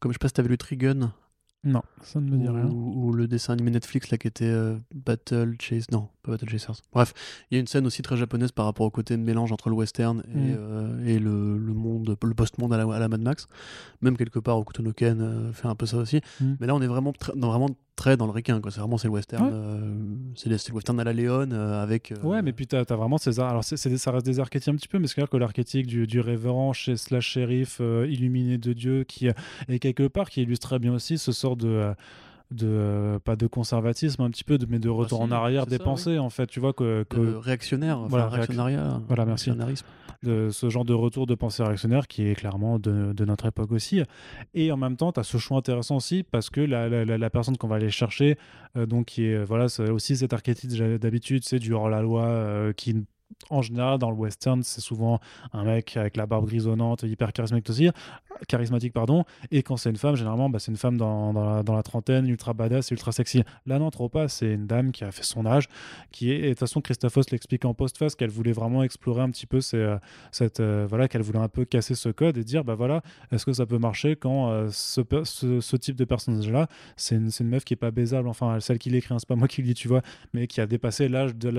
[0.00, 1.12] comme je sais pas si t'avais lu Trigun
[1.62, 2.64] Non, ça ne me dit ou, rien.
[2.66, 5.90] ou le dessin animé Netflix là qui était euh, Battle Chase.
[5.92, 6.76] Non, pas Battle Chasers.
[6.92, 7.12] Bref,
[7.50, 9.68] il y a une scène aussi très japonaise par rapport au côté de mélange entre
[9.68, 10.56] le western et, Mm.
[10.58, 13.46] euh, et le, le monde, le post-monde à la, à la Mad Max.
[14.00, 16.22] Même quelque part, Okuto Ken euh, fait un peu ça aussi.
[16.40, 16.54] Mm.
[16.60, 17.68] Mais là, on est vraiment, dans, vraiment
[18.00, 18.60] très dans le requin.
[18.70, 19.44] C'est vraiment c'est le western.
[19.44, 19.50] Ouais.
[19.52, 19.94] euh,
[20.34, 22.12] c'est le, western à la Léon euh, avec.
[22.12, 24.76] euh, Ouais, mais puis t'as as vraiment ces alors des- ça reste des archétypes un
[24.76, 28.72] petit peu, mais c'est clair que l'archétype du, du révérend chez slash shérif illuminé de
[28.72, 31.92] Dieu qui est quelque part qui illustre très bien aussi ce sort de
[32.50, 35.66] de euh, pas de conservatisme un petit peu de, mais de retour si, en arrière
[35.66, 39.00] des ça, pensées en fait tu vois que, que de réactionnaire, enfin, Voilà, réac- réactionnariat.
[39.06, 39.50] Voilà, merci.
[40.22, 43.72] de ce genre de retour de pensée réactionnaire qui est clairement de, de notre époque
[43.72, 44.02] aussi.
[44.52, 47.16] Et en même temps, tu as ce choix intéressant aussi parce que la, la- la-
[47.18, 48.36] la personne qu'on va aller chercher,
[48.76, 52.72] euh, donc qui est euh, voilà, c'est aussi cet archétype d'habitude, c'est du hors-la-loi euh,
[52.74, 52.96] qui
[53.48, 55.20] en général dans le western c'est souvent
[55.52, 57.90] un mec avec la barbe grisonnante hyper charismatique
[58.48, 61.82] charismatique pardon et quand c'est une femme généralement bah, c'est une femme dans, dans la,
[61.82, 63.42] trentaine ultra badass ultra sexy.
[63.66, 65.68] Là non trop pas c'est une dame qui a fait son âge
[66.10, 69.46] qui est de toute façon Christophos l'explique en post-face qu'elle voulait vraiment explorer un petit
[69.46, 69.98] peu euh,
[70.32, 73.44] cette euh, voilà qu'elle voulait un peu casser ce code et dire bah voilà est-ce
[73.46, 76.66] que ça peut marcher quand euh, ce, pe- ce, ce type de personnage là
[76.96, 79.36] c'est une, une meuf qui est pas baisable enfin celle qui l'écrit hein, c'est pas
[79.36, 81.50] moi qui le dis tu vois mais qui a dépassé l'âge de,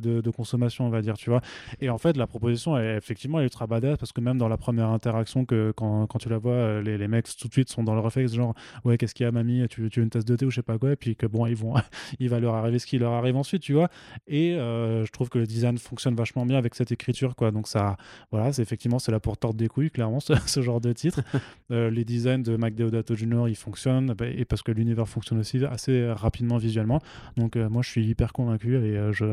[0.00, 1.40] de consommation on va dire tu vois.
[1.80, 4.48] Et en fait la proposition elle, effectivement elle est ultra badass parce que même dans
[4.48, 7.52] la première interaction que quand, quand tu la vois euh, les, les mecs tout de
[7.52, 8.54] suite sont dans le réflexe genre
[8.84, 9.66] ouais qu'est-ce qu'il y a mamie?
[9.68, 11.26] Tu, tu veux une tasse de thé ou je sais pas quoi et puis que
[11.26, 11.74] bon ils vont
[12.20, 13.88] il va leur arriver ce qui leur arrive ensuite tu vois.
[14.26, 17.50] Et euh, je trouve que le design fonctionne vachement bien avec cette écriture quoi.
[17.50, 17.96] Donc ça
[18.30, 21.22] voilà c'est effectivement c'est là pour tordre des couilles clairement ce, ce genre de titre.
[21.70, 25.38] Euh, les designs de Mac Deodato Jr ils fonctionnent bah, et parce que l'univers fonctionne
[25.38, 27.00] aussi assez rapidement visuellement.
[27.36, 29.26] Donc euh, moi je suis hyper convaincu et je,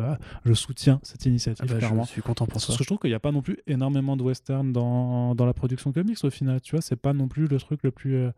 [0.44, 2.68] je soutiens cette initiative bah, clairement je suis content pour ça.
[2.68, 5.46] parce que je trouve qu'il n'y a pas non plus énormément de western dans, dans
[5.46, 8.16] la production comics au final tu vois c'est pas non plus le truc le plus
[8.16, 8.32] euh,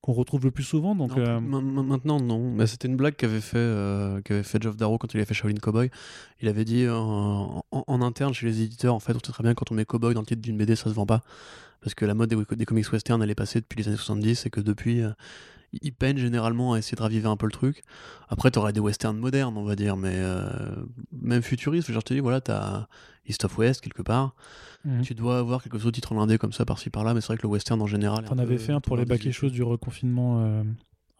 [0.00, 2.50] qu'on retrouve le plus souvent donc Non, euh, ma- ma- maintenant, non.
[2.54, 5.32] Mais c'était une blague qu'avait fait, euh, qu'avait fait Geoff Darrow quand il a fait
[5.32, 5.88] Shaolin Cowboy.
[6.42, 9.32] Il avait dit euh, en, en- en interne chez les éditeurs, en fait, on sait
[9.32, 11.22] très bien quand on met Cowboy dans le titre d'une BD, ça se vend pas.
[11.80, 14.44] Parce que la mode des, des comics western, elle est passée depuis les années 70
[14.44, 15.08] et que depuis, euh,
[15.82, 17.82] ils peinent généralement à essayer de raviver un peu le truc.
[18.28, 20.48] Après, tu aurais des westerns modernes, on va dire, mais euh,
[21.20, 21.88] même futuristes.
[21.90, 22.86] Genre, je te dis, voilà, t'as
[23.26, 24.34] East of West quelque part.
[24.84, 25.02] mhm.
[25.02, 27.42] Tu dois avoir quelques autres titres indé comme ça par-ci par-là, mais c'est vrai que
[27.42, 28.24] le western en général.
[28.24, 30.62] T'en un avais fait un pour les bacs et choses du reconfinement, euh,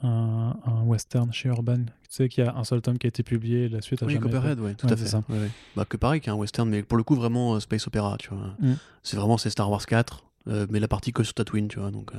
[0.03, 1.79] un, un western chez Urban.
[1.79, 4.07] Tu sais qu'il y a un seul tome qui a été publié, la suite a
[4.07, 5.07] Oui, jamais Copperhead, ouais, tout Ouais, à fait.
[5.07, 5.23] ça.
[5.29, 5.51] Ouais, ouais.
[5.77, 8.55] Bah, que pareil, qu'un western, mais pour le coup, vraiment euh, Space Opera, tu vois.
[8.61, 8.75] Mm.
[9.03, 11.91] C'est vraiment, c'est Star Wars 4, euh, mais la partie que sur Tatooine, tu vois.
[11.91, 12.19] Donc, euh,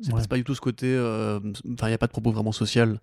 [0.00, 0.26] c'est Ouais.
[0.28, 0.86] pas du tout ce côté.
[0.88, 1.38] euh,
[1.72, 3.00] Enfin, il n'y a pas de propos vraiment social.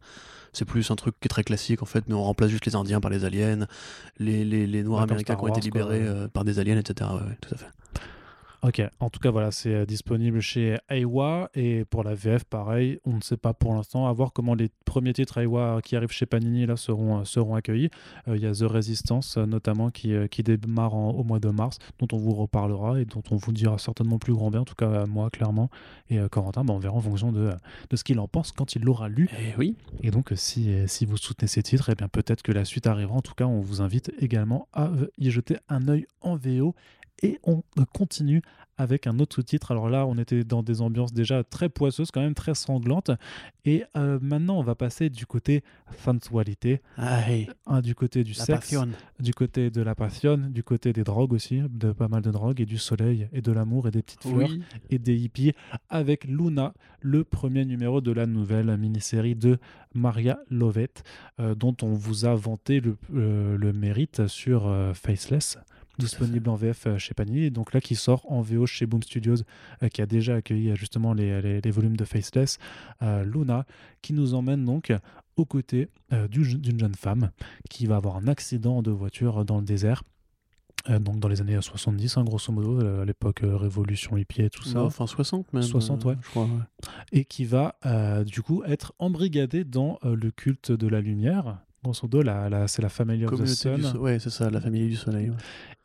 [0.52, 2.76] C'est plus un truc qui est très classique, en fait, mais on remplace juste les
[2.76, 3.66] Indiens par les aliens,
[4.20, 6.08] les, les, les Noirs Ouais, américains qui ont été quoi, libérés ouais.
[6.08, 7.10] euh, par des aliens, etc.
[7.42, 7.66] Tout à fait.
[8.66, 12.98] Ok, en tout cas voilà, c'est euh, disponible chez Aiwa et pour la VF pareil,
[13.04, 16.14] on ne sait pas pour l'instant, à voir comment les premiers titres Aiwa qui arrivent
[16.14, 17.90] chez Panini là seront, euh, seront accueillis.
[18.30, 21.42] Euh, Il y a The Resistance euh, notamment qui, euh, qui démarre en- au mois
[21.42, 24.62] de mars, dont on vous reparlera et dont on vous dira certainement plus grand bien,
[24.62, 25.70] en tout cas euh, moi clairement,
[26.10, 27.52] et euh, Corentin, bah, on verra en fonction de,
[27.90, 29.30] de ce qu'il en pense quand il l'aura lu.
[29.42, 29.76] Et oui.
[30.04, 32.64] Et donc, euh, si, euh, si vous soutenez ces titres, eh bien peut-être que la
[32.64, 33.16] suite arrivera.
[33.18, 36.76] En tout cas, on vous invite également à euh, y jeter un œil en VO.
[37.22, 38.42] Et on continue
[38.78, 39.72] avec un autre sous-titre.
[39.72, 43.12] Alors là, on était dans des ambiances déjà très poisseuses, quand même très sanglantes.
[43.66, 45.64] Et euh, maintenant, on va passer du côté
[46.04, 48.90] sensualité, hein, du côté du la sexe, passion.
[49.20, 52.62] du côté de la passion, du côté des drogues aussi, de pas mal de drogues,
[52.62, 54.62] et du soleil, et de l'amour, et des petites fleurs Oui.
[54.90, 55.54] et des hippies
[55.90, 59.60] avec Luna, le premier numéro de la nouvelle mini-série de
[59.94, 61.04] Maria Lovett,
[61.40, 65.58] euh, dont on vous a vanté le, euh, le mérite sur Faceless,
[66.00, 69.04] disponible en VF euh, chez Panini, et donc là qui sort en VO chez Boom
[69.04, 69.38] Studios,
[69.84, 72.58] euh, qui a déjà accueilli euh, justement les, les- les volumes de Faceless.
[73.02, 73.66] Euh, Luna,
[74.02, 74.92] qui nous emmène donc
[75.38, 77.32] aux côtés euh, du d'une jeune femme
[77.70, 80.04] qui va avoir un accident de voiture dans le désert.
[81.00, 84.84] donc dans les années 70, hein, grosso modo, à l'époque révolution hippie et tout ça
[84.84, 85.64] enfin, 60 même.
[85.64, 86.16] 60, euh, ouais.
[86.22, 86.50] Je crois, ouais.
[87.14, 87.76] et qui va
[88.26, 92.82] du coup être embrigadé dans le culte de la lumière grosso modo, la, la- c'est
[92.82, 93.76] la Family of the Sun.
[93.76, 95.30] du so- Ouais, c'est ça, la famille du soleil.
[95.30, 95.36] ouais.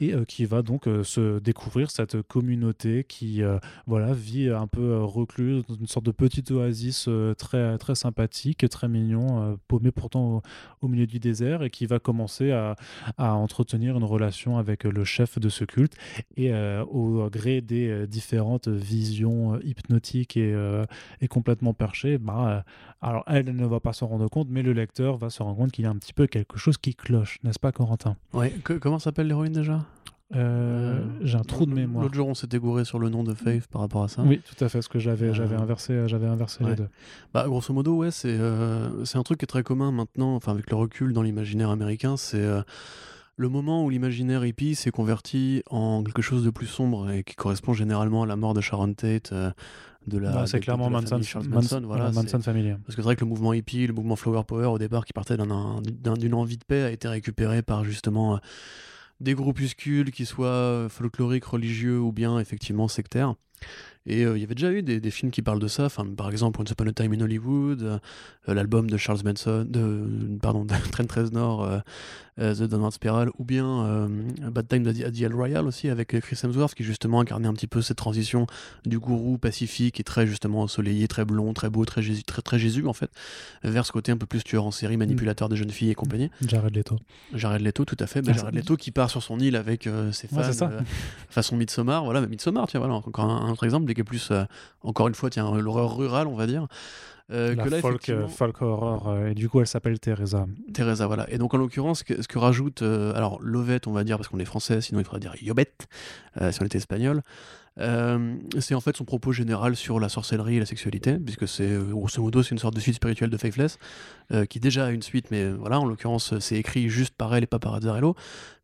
[0.00, 4.68] et euh, qui va donc euh, se découvrir cette communauté qui euh, voilà vit un
[4.68, 9.90] peu recluse dans une sorte de petite oasis très très sympathique très mignon euh, paumé
[9.90, 10.42] pourtant au,
[10.82, 12.76] au milieu du désert et qui va commencer à,
[13.16, 15.94] à entretenir une relation avec le chef de ce culte
[16.37, 16.52] et
[16.90, 20.54] au gré des différentes visions hypnotiques et,
[21.20, 22.64] et complètement perchées bah,
[23.00, 25.72] alors elle ne va pas s'en rendre compte mais le lecteur va se rendre compte
[25.72, 28.16] qu'il y a un petit peu quelque chose qui cloche n'est-ce pas Corentin?
[28.33, 29.85] Ouais, que- comment s'appelle l'héroïne déjà?
[30.35, 32.03] Euh, j'ai un trou de mémoire.
[32.03, 34.22] L'autre jour, on s'était gouré sur le nom de Faith par rapport à ça.
[34.22, 36.70] Oui, tout à fait, parce que j'avais Euh, j'avais inversé, j'avais inversé ouais.
[36.70, 36.88] les deux.
[37.33, 40.53] Bah, grosso modo, ouais, c'est euh, c'est un truc qui est très commun maintenant, enfin,
[40.53, 42.61] avec le recul dans l'imaginaire américain, c'est euh,
[43.38, 47.35] le moment où l'imaginaire hippie s'est converti en quelque chose de plus sombre et qui
[47.37, 49.51] correspond généralement à la mort de Sharon Tate, euh,
[50.07, 50.33] de la.
[50.46, 52.70] C'est de clairement la Manson, Charles Manson, Manson, voilà, Manson Family.
[52.85, 55.12] Parce que c'est vrai que le mouvement hippie, le mouvement Flower Power, au départ, qui
[55.12, 58.38] partait d'un- d'un- d'une envie de paix, a été récupéré par justement euh,
[59.20, 63.35] des groupuscules qui soient euh, folkloriques, religieux ou bien effectivement sectaires.
[64.06, 66.06] Et euh, il y avait déjà eu des, des films qui parlent de ça, enfin,
[66.16, 67.98] par exemple Once Upon a Time in Hollywood, euh,
[68.46, 71.78] l'album de Charles Manson, de, pardon, de Trent Reznor, euh,
[72.38, 74.08] euh, The Downward Spiral, ou bien
[74.50, 77.66] Bad Time at the- El Royale aussi, avec Chris Hemsworth, qui justement incarnait un petit
[77.66, 78.46] peu cette transition
[78.86, 82.58] du gourou pacifique et très justement ensoleillé, très blond, très beau, très Jésus, très, très
[82.58, 83.10] Jésus en fait,
[83.62, 86.30] vers ce côté un peu plus tueur en série, manipulateur des jeunes filles et compagnie.
[86.46, 86.96] Jared Leto.
[87.34, 88.22] Jared Leto, tout à fait.
[88.22, 90.36] Bah, Ah, Jared Leto qui part sur son île avec ses fans,
[90.68, 90.76] Ouais,
[91.28, 92.04] façon Midsommar.
[92.04, 94.44] Voilà, mais Midsommar, tiens, voilà, encore un, un autre exemple, mais qui est plus, euh,
[94.82, 96.66] encore une fois, tiens, l'horreur rurale, on va dire.
[97.30, 100.00] Euh, la que là, folk, effectivement, euh, folk horror, euh, et du coup elle s'appelle
[100.00, 100.46] Teresa.
[100.72, 101.30] Teresa, voilà.
[101.30, 104.16] Et donc, en l'occurrence, ce que, ce que rajoute, euh, alors, Lovette, on va dire,
[104.16, 105.72] parce qu'on est français, sinon il faudrait dire Yobet,
[106.40, 107.22] euh, si on était espagnol.
[108.58, 112.20] C'est en fait son propos général sur la sorcellerie et la sexualité, puisque c'est, grosso
[112.20, 113.78] modo, c'est une sorte de suite spirituelle de Faithless,
[114.50, 117.46] qui déjà a une suite, mais voilà, en l'occurrence, c'est écrit juste par elle et
[117.46, 118.16] pas par Azzarello,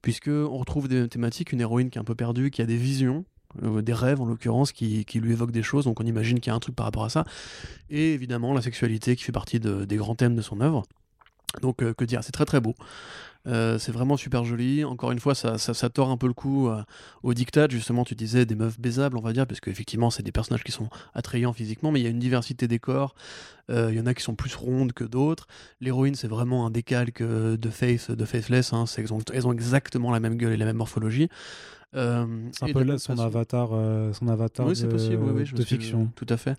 [0.03, 2.77] puisque on retrouve des thématiques, une héroïne qui est un peu perdue, qui a des
[2.77, 3.25] visions,
[3.63, 6.51] euh, des rêves en l'occurrence, qui, qui lui évoquent des choses, donc on imagine qu'il
[6.51, 7.25] y a un truc par rapport à ça,
[7.91, 10.85] et évidemment la sexualité qui fait partie de- des grands thèmes de son œuvre.
[11.63, 12.75] Donc, euh, que dire, c'est très très beau.
[13.47, 14.85] Euh, c'est vraiment super joli.
[14.85, 16.69] Encore une fois, ça, ça, tord un peu le coup
[17.23, 20.33] au dictat, justement, tu disais des meufs baisables, on va dire, parce qu'effectivement, c'est des
[20.33, 23.15] personnages qui sont attrayants physiquement, mais il y a une diversité des corps.
[23.69, 25.47] Il y en a qui sont plus rondes que d'autres.
[25.81, 28.73] L'héroïne, c'est vraiment un décalque de Faith, de Faithless.
[28.73, 28.87] Hein.
[29.33, 31.29] Elles ont exactement la même gueule et la même morphologie.
[31.97, 35.31] Euh, C'est un peu là son façon- avatar, euh, son avatar oui, de, possible, oui,
[35.37, 36.11] oui, je me de suis- fiction.
[36.17, 36.57] Tout à fait.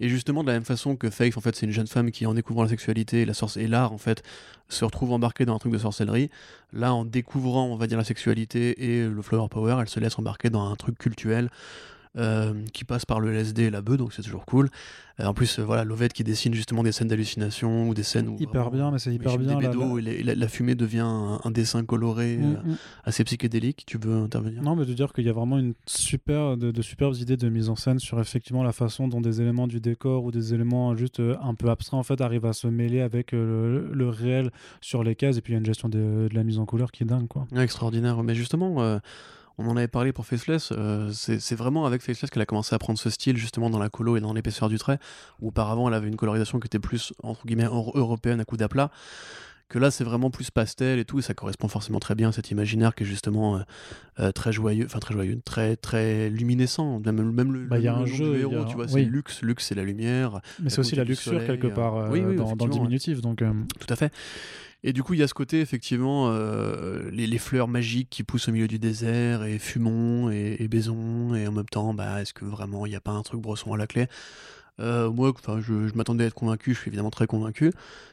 [0.00, 2.24] Et justement, de la même façon que Faith, en fait, c'est une jeune femme qui,
[2.26, 4.22] en découvrant la sexualité et la sorce- et l'art, en fait,
[4.68, 6.30] se retrouve embarquée dans un truc de sorcellerie.
[6.72, 10.18] Là, en découvrant, on va dire, la sexualité et le flower power, elle se laisse
[10.18, 11.50] embarquer dans un truc cultuel.
[12.18, 14.68] Euh, qui passe par le LSD et la bœuf, donc c'est toujours cool.
[15.20, 18.28] Euh, en plus, euh, voilà, Lovette qui dessine justement des scènes d'hallucination ou des scènes
[18.28, 19.56] où Hyper vraiment, bien, mais c'est hyper bien.
[19.56, 20.12] des là, bédos là.
[20.12, 22.76] et la, la fumée devient un, un dessin coloré Mm, euh, mm.
[23.04, 23.84] assez psychédélique.
[23.86, 24.62] Tu veux intervenir?
[24.62, 27.48] Non, mais de dire qu'il y a vraiment une super, de, de superbes idées de
[27.48, 30.94] mise en scène sur effectivement la façon dont des éléments du décor ou des éléments
[30.96, 34.08] juste euh, un peu abstraits en fait arrivent à se mêler avec euh, le, le
[34.08, 34.50] réel
[34.80, 36.66] sur les cases et puis il y a une gestion de, de la mise en
[36.66, 37.46] couleur qui est dingue quoi.
[37.52, 38.22] Ouais, extraordinaire.
[38.22, 38.98] Mais justement, euh,
[39.58, 40.72] on en avait parlé pour Faceless.
[40.72, 43.88] euh, c'est vraiment avec Faceless qu'elle a commencé à prendre ce style, justement, dans la
[43.88, 44.98] colo et dans l'épaisseur du trait.
[45.40, 48.56] Où auparavant, elle avait une colorisation qui était plus, entre guillemets, euro- européenne à coup
[48.56, 48.90] d'aplat.
[49.68, 51.18] Que là, c'est vraiment plus pastel et tout.
[51.18, 53.60] Et ça correspond forcément très bien à cet imaginaire qui est justement euh,
[54.20, 57.00] euh, très joyeux, enfin très joyeux, très, très luminescent.
[57.04, 59.02] Même, même le, Bah, il y a un jeu, du héros, a- tu vois, oui.
[59.04, 59.42] c'est luxe.
[59.42, 60.40] Luxe, c'est la lumière.
[60.58, 62.78] Mais c'est aussi la luxure soleil, quelque part euh, oui, oui, dans, dans le ouais.
[62.78, 64.12] diminutif donc Tout à fait.
[64.84, 68.22] Et du coup, il y a ce côté, effectivement, euh, les, les fleurs magiques qui
[68.22, 72.22] poussent au milieu du désert, et fumons, et, et baisons, et en même temps, bah,
[72.22, 74.06] est-ce que vraiment il n'y a pas un truc bresson à la clé?
[74.80, 77.72] Euh, Moi, enfin, je, je m'attendais à être convaincu, je suis évidemment très convaincu.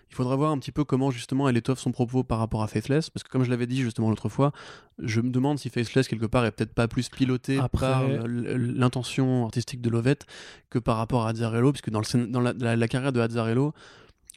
[0.09, 2.67] Il faudra voir un petit peu comment, justement, elle étoffe son propos par rapport à
[2.67, 4.51] Faithless, parce que comme je l'avais dit, justement, l'autre fois,
[4.99, 9.45] je me demande si Faithless, quelque part, est peut-être pas plus piloté Après- par l'intention
[9.45, 10.25] artistique de Lovette
[10.69, 13.73] que par rapport à Azzarello, puisque dans, le, dans la, la- la carrière de Azzarello,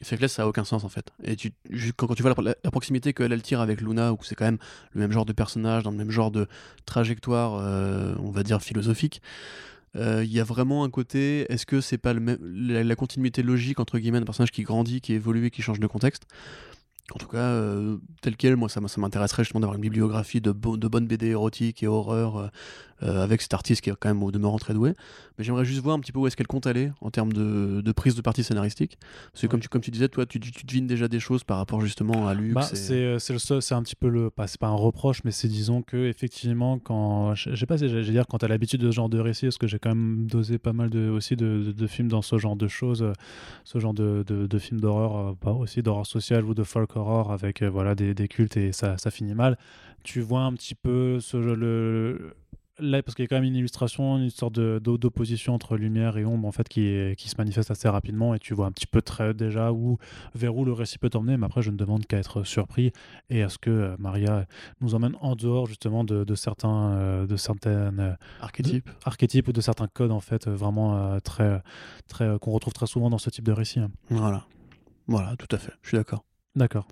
[0.01, 1.11] Faithless, ça a aucun sens en fait.
[1.23, 1.51] Et tu,
[1.97, 4.57] quand, quand tu vois la proximité qu'elle elle tire avec Luna, où c'est quand même
[4.93, 6.47] le même genre de personnage, dans le même genre de
[6.85, 9.21] trajectoire, euh, on va dire philosophique,
[9.95, 12.95] euh, il y a vraiment un côté, est-ce que c'est pas le même, la, la
[12.95, 16.25] continuité logique entre guillemets d'un personnage qui grandit, qui évolue et qui change de contexte?
[17.13, 20.51] En tout cas, euh, tel quel, moi, ça, ça m'intéresserait justement d'avoir une bibliographie de,
[20.51, 22.47] bo- de bonnes BD érotiques et horreur euh,
[23.03, 24.93] euh, avec cet artiste qui est quand même au demeurant très doué.
[25.37, 27.79] Mais j'aimerais juste voir un petit peu où est-ce qu'elle compte aller en termes de,
[27.81, 28.97] de prise de parti scénaristique.
[29.31, 31.43] Parce que comme, tu, comme tu disais, toi, tu, tu, tu devines déjà des choses
[31.45, 32.53] par rapport justement à Luc.
[32.53, 33.17] Bah, c'est
[33.61, 36.77] c'est un petit peu le pas c'est pas un reproche mais c'est disons que effectivement
[36.79, 39.45] quand je sais pas si j'allais dire quand t'as l'habitude de ce genre de récit
[39.45, 42.21] parce que j'ai quand même dosé pas mal de aussi de, de- de films dans
[42.21, 43.05] ce genre de choses
[43.63, 47.31] ce genre de, de, de films d'horreur pas aussi d'horreur sociale ou de folk horror
[47.31, 49.57] avec euh, voilà des, des cultes et ça, ça finit mal.
[50.03, 52.33] Tu vois un petit peu ce, le,
[52.79, 55.75] là, parce qu'il y a quand même une illustration, une sorte de- d'o- d'opposition entre
[55.75, 58.65] lumière et ombre en fait qui, est- qui se manifeste assez rapidement et tu vois
[58.67, 59.97] un petit peu très déjà où
[60.35, 61.35] vers où le récit peut t'emmener.
[61.35, 62.93] Mais après, je ne demande qu'à être surpris
[63.29, 64.45] et à ce que euh, Maria
[64.79, 68.89] nous emmène en dehors justement de, de certains euh, de certaines euh, Archétype.
[69.03, 71.61] archétypes ou de certains codes en fait vraiment euh, très
[72.07, 73.79] très qu'on retrouve très souvent dans ce type de récit.
[73.79, 73.91] hein.
[74.09, 74.45] Voilà.
[75.07, 75.73] Voilà, tout à fait.
[75.81, 76.23] Je suis d'accord.
[76.59, 76.87] D'accord.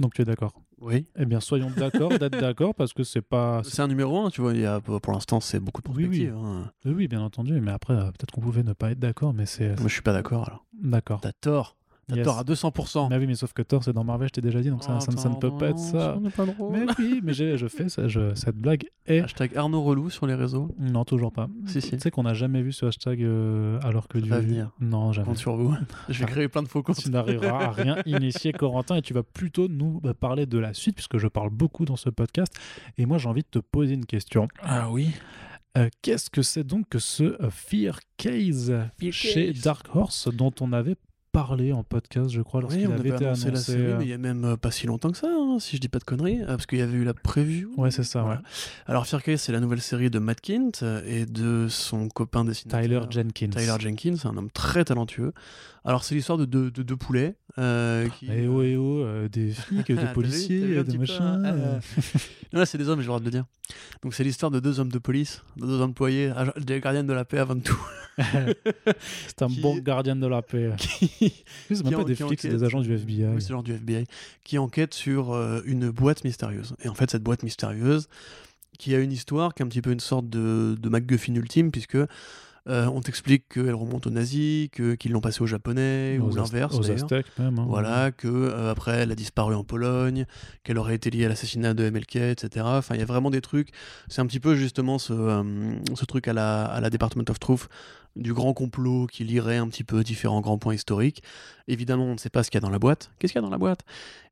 [0.00, 0.52] Donc tu es d'accord.
[0.78, 1.06] Oui.
[1.16, 3.62] Eh bien, soyons d'accord d'être d'accord parce que c'est pas.
[3.64, 4.52] C'est un numéro 1, tu vois.
[4.54, 6.08] Il y a, pour l'instant, c'est beaucoup de Oui, oui.
[6.26, 6.36] perspectives.
[6.36, 6.70] hein.
[6.84, 7.60] Oui, oui, bien entendu.
[7.60, 10.02] Mais après, euh, peut-être qu'on pouvait ne pas être d'accord, mais c'est Moi, je suis
[10.02, 10.66] pas d'accord alors.
[10.74, 11.20] d'accord.
[11.20, 11.75] T'as tort.
[12.08, 12.24] T'as Yes.
[12.24, 13.08] tort à 200%.
[13.10, 14.94] Mais oui, mais sauf que Thor, c'est dans Marvel, je t'ai déjà dit, donc ça,
[14.96, 16.16] Oh, ça, ne- ça ne peut pas être ça.
[16.36, 16.72] pas drôle.
[16.72, 19.20] Mais oui, mais je fais ça, je- cette blague est.
[19.22, 20.72] Hashtag Arnaud Relou sur les réseaux.
[20.78, 21.48] Non, toujours pas.
[21.66, 21.90] Si, si.
[21.90, 24.30] Tu sais qu'on n'a jamais vu ce hashtag euh, alors que Ça du.
[24.30, 24.70] va venir.
[24.78, 25.26] Non, jamais.
[25.26, 25.74] Compte sur vous.
[26.08, 26.98] Je vais créer plein de faux comptes.
[26.98, 30.74] Tu n'arriveras à rien initier, Corentin, et tu vas plutôt nous bah, parler de la
[30.74, 32.52] suite, puisque je parle beaucoup dans ce podcast.
[32.98, 34.46] Et moi, j'ai envie de te poser une question.
[34.62, 35.08] Ah oui.
[35.76, 39.62] Euh, Qu'est-ce que c'est donc que ce Fear Case Fear chez Case.
[39.62, 40.94] Dark Horse dont on avait
[41.36, 43.50] parlé en podcast, je crois, lorsqu'il on avait été annoncé annoncé.
[43.50, 45.76] la série, mais il y a même euh, pas si longtemps que ça, hein, si
[45.76, 47.74] je dis pas de conneries, euh, parce qu'il y avait eu la preview.
[47.76, 48.40] Ouais, c'est ça, Voilà.
[48.86, 52.48] Alors, Fear c'est la nouvelle série de Matt Kint euh, et de son copain ouais.
[52.48, 52.80] dessinateur.
[52.80, 53.50] Tyler Jenkins.
[53.50, 55.34] Tyler Jenkins, un homme très talentueux.
[55.86, 57.36] Alors, c'est l'histoire de deux, de deux poulets.
[57.58, 58.26] euh, qui...
[58.30, 61.22] Eh oh, eh oh, euh, des flics, Ah, des vu, policiers, des machins.
[61.22, 61.80] hein, euh.
[62.52, 63.44] Non, là, c'est des hommes, j'ai le droit de le dire.
[64.02, 67.24] Donc, c'est l'histoire de deux hommes de police, de deux employés, des gardiens de la
[67.24, 67.78] paix avant tout.
[69.26, 70.70] C'est un Qui- bon gardien de la paix.
[70.78, 71.34] qui-
[71.68, 73.26] C'est même pas des flics, c'est des agents du FBI.
[73.26, 74.04] Oui, c'est genre du FBI,
[74.42, 76.74] qui enquête sur euh, une boîte mystérieuse.
[76.82, 78.08] Et en fait, cette boîte mystérieuse,
[78.78, 81.70] qui a une histoire, qui est un petit peu une sorte de, de MacGuffin ultime,
[81.70, 81.98] puisque
[82.68, 86.36] euh, on t'explique qu'elle remonte aux nazis, que, qu'ils l'ont passée aux japonais, ou Aux
[86.36, 86.74] l'inverse.
[86.74, 87.04] Aux d'ailleurs.
[87.04, 87.58] Aztèques même.
[87.58, 87.66] hein.
[87.68, 90.26] Voilà, que euh, après elle a disparu en Pologne,
[90.64, 92.64] qu'elle aurait été liée à l'assassinat de MLK, etc.
[92.68, 93.68] Enfin, il y a vraiment des trucs.
[94.08, 95.42] C'est un petit peu justement ce, euh,
[95.94, 97.68] ce truc à la, à la Department of Truth
[98.16, 101.22] du grand complot qui lirait un petit peu différents grands points historiques.
[101.68, 103.10] Évidemment, on ne sait pas ce qu'il y a dans la boîte.
[103.18, 103.84] Qu'est-ce qu'il y a dans la boîte?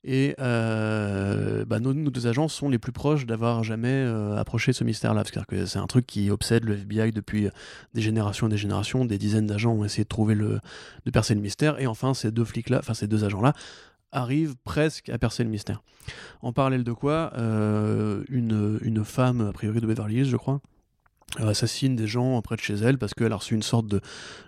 [0.05, 4.85] Et euh, bah, nos, deux agents sont les plus proches d'avoir jamais euh, approché ce
[4.85, 5.25] mystère-là.
[5.25, 7.49] Parce que c'est un truc qui obsède le FBI depuis
[7.95, 9.05] des générations et des générations.
[9.05, 10.61] Des dizaines d'agents ont essayé de trouver le,
[11.05, 11.81] de percer le mystère.
[11.81, 13.53] Et enfin, ces deux flics-là, enfin ces deux agents-là,
[14.13, 15.83] arrivent presque à percer le mystère.
[16.41, 20.61] En parallèle de quoi, euh, une, une femme, a priori de Beverly Hills, je crois,
[21.39, 24.01] assassine des gens près de chez elle parce qu'elle a reçu une sorte de,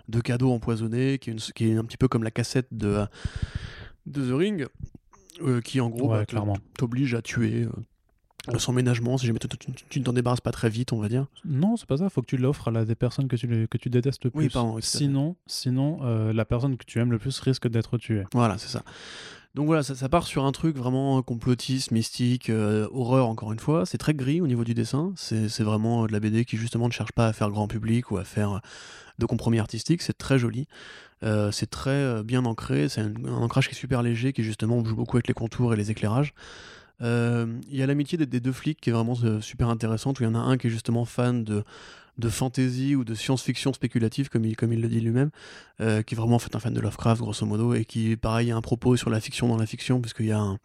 [0.07, 3.05] de cadeau empoisonné qui est, une- qui est un petit peu comme la cassette de,
[4.05, 4.67] de The Ring,
[5.41, 9.99] euh, qui en gros Ouais, bah, t'oblige à tuer euh, sans ménagement si jamais tu-
[9.99, 11.27] ne t'en débarrasses pas très vite, on va dire.
[11.43, 12.09] Non, c'est pas ça.
[12.09, 14.39] Faut que tu l'offres à la, des personnes que tu, que tu détestes le plus.
[14.43, 18.23] Oui, pardon, sinon, sinon euh, la personne que tu aimes le plus risque d'être tuée.
[18.33, 18.83] Voilà, c'est ça.
[19.57, 23.87] Donc voilà, ça, part sur un truc vraiment complotiste, mystique, euh, horreur encore une fois.
[23.87, 25.13] C'est très gris au niveau du dessin.
[25.15, 28.11] C'est vraiment euh, de la BD qui justement ne cherche pas à faire grand public
[28.11, 28.59] ou à faire euh,
[29.17, 30.03] de compromis artistiques.
[30.03, 30.67] C'est très joli.
[31.23, 32.87] C'est très bien ancré.
[32.87, 35.75] C'est un, ancrage qui est super léger, qui justement joue beaucoup avec les contours et
[35.75, 36.35] les éclairages.
[37.01, 40.19] Il y a l'amitié des, des deux flics qui est vraiment super intéressante.
[40.19, 41.63] où Il y en a un qui est justement fan de,
[42.17, 45.29] de fantasy ou de science-fiction spéculative, comme il, comme il le dit lui-même,
[45.81, 48.51] euh, qui est vraiment en fait un fan de Lovecraft, grosso modo, et qui, pareil,
[48.51, 50.57] a un propos sur la fiction dans la fiction, puisqu'il y a un-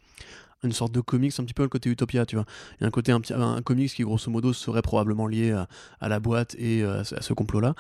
[0.65, 2.45] une sorte de comics, un petit peu le côté Utopia, tu vois.
[2.79, 5.51] Il y a un côté, un, un comics qui, grosso modo, serait probablement lié
[6.01, 7.75] à, la boîte et euh, à ce- complot-là.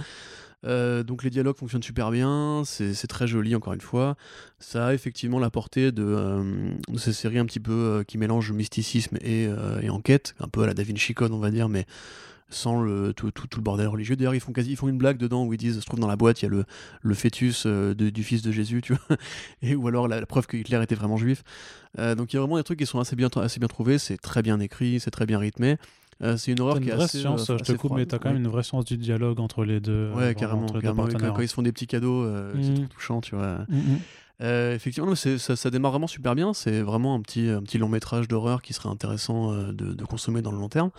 [0.64, 4.16] Euh, donc les dialogues fonctionnent super bien, c'est très joli encore une fois.
[4.60, 8.52] Ça a effectivement la portée de, euh, de ces séries un petit peu qui mélangent
[8.52, 9.48] mysticisme et,
[9.80, 11.84] et enquête, un peu à la Da Vinci Code on va dire, mais
[12.52, 14.16] sans le, tout, tout, tout le bordel religieux.
[14.16, 16.06] D'ailleurs ils font, quasi, ils font une blague dedans où ils disent, se trouve dans
[16.06, 16.64] la boîte, il y a le,
[17.02, 19.16] le fœtus euh, de- du fils de Jésus, tu vois,
[19.62, 21.42] et, ou alors la, la preuve que Hitler était vraiment juif.
[21.98, 23.98] Euh, donc il y a vraiment des trucs qui sont assez bien, assez bien trouvés,
[23.98, 25.76] c'est très bien écrit, c'est très bien rythmé.
[26.22, 28.06] Euh, c'est une horreur une qui est vraie assez, science, euh, je te coupe, mais
[28.06, 30.10] t'as quand même une vraie science du dialogue entre les deux.
[30.14, 30.66] Ouais, carrément.
[30.66, 30.80] deux.
[30.80, 33.66] Quand, ils se font des petits cadeaux, euh, c'est trop touchant, tu vois.
[33.68, 33.98] Mm, mm.
[34.74, 36.52] Effectivement, ça, ça démarre vraiment super bien.
[36.52, 40.42] C'est vraiment un petit, un petit long métrage d'horreur qui serait intéressant de, de consommer
[40.42, 40.90] dans le long terme.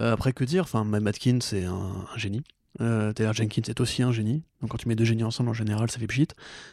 [0.00, 0.62] Euh, après, que dire?
[0.64, 2.42] Enfin, Matt Matkin, c'est un, un génie.
[2.80, 4.42] Euh, Taylor Jenkins est aussi un génie.
[4.60, 6.28] Donc, quand tu mets deux génies ensemble, en général, ça fait pchit.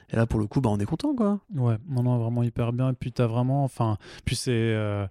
[0.09, 1.39] Et là, pour le coup, bah, on est content, quoi.
[1.55, 2.89] Ouais, non, non, vraiment hyper bien.
[2.89, 5.07] Et puis t'as vraiment, enfin, puis c'est, euh,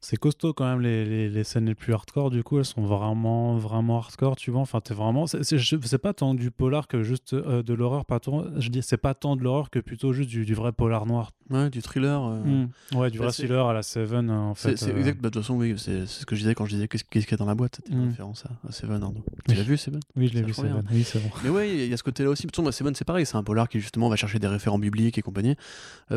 [0.00, 2.82] C'est costaud quand même, les, les, les scènes les plus hardcore, du coup, elles sont
[2.82, 4.60] vraiment, vraiment hardcore, tu vois.
[4.60, 5.26] Enfin, t'es vraiment.
[5.26, 8.44] C'est pas tant du polar que juste euh, de l'horreur, pas tant.
[8.60, 11.32] Je dis, c'est pas tant de l'horreur que plutôt juste du, du vrai polar noir.
[11.50, 12.22] Ouais, du thriller.
[12.24, 12.68] euh, Mm.
[12.96, 14.76] Ouais, du Bah, vrai thriller à la Seven, hein, en C'est fait.
[14.76, 16.74] c'est euh, exact, bah, de toute façon, oui, c'est ce que je disais quand je
[16.76, 18.08] disais qu'est-ce qu'il y a dans la boîte, c'était une Mm.
[18.10, 19.02] référence à, à Seven.
[19.02, 19.24] Arnaud.
[19.48, 19.98] Tu l'as vu, Seven?
[20.14, 20.52] Oui, je l'ai vu.
[20.54, 20.84] Seven.
[20.92, 21.30] Oui, c'est bon.
[21.42, 22.42] Mais ouais, il y a ce côté-là aussi.
[22.46, 24.78] De toute façon, Seven, c'est pareil, c'est un polar qui justement va chercher des référents
[24.78, 25.56] bibliques et compagnie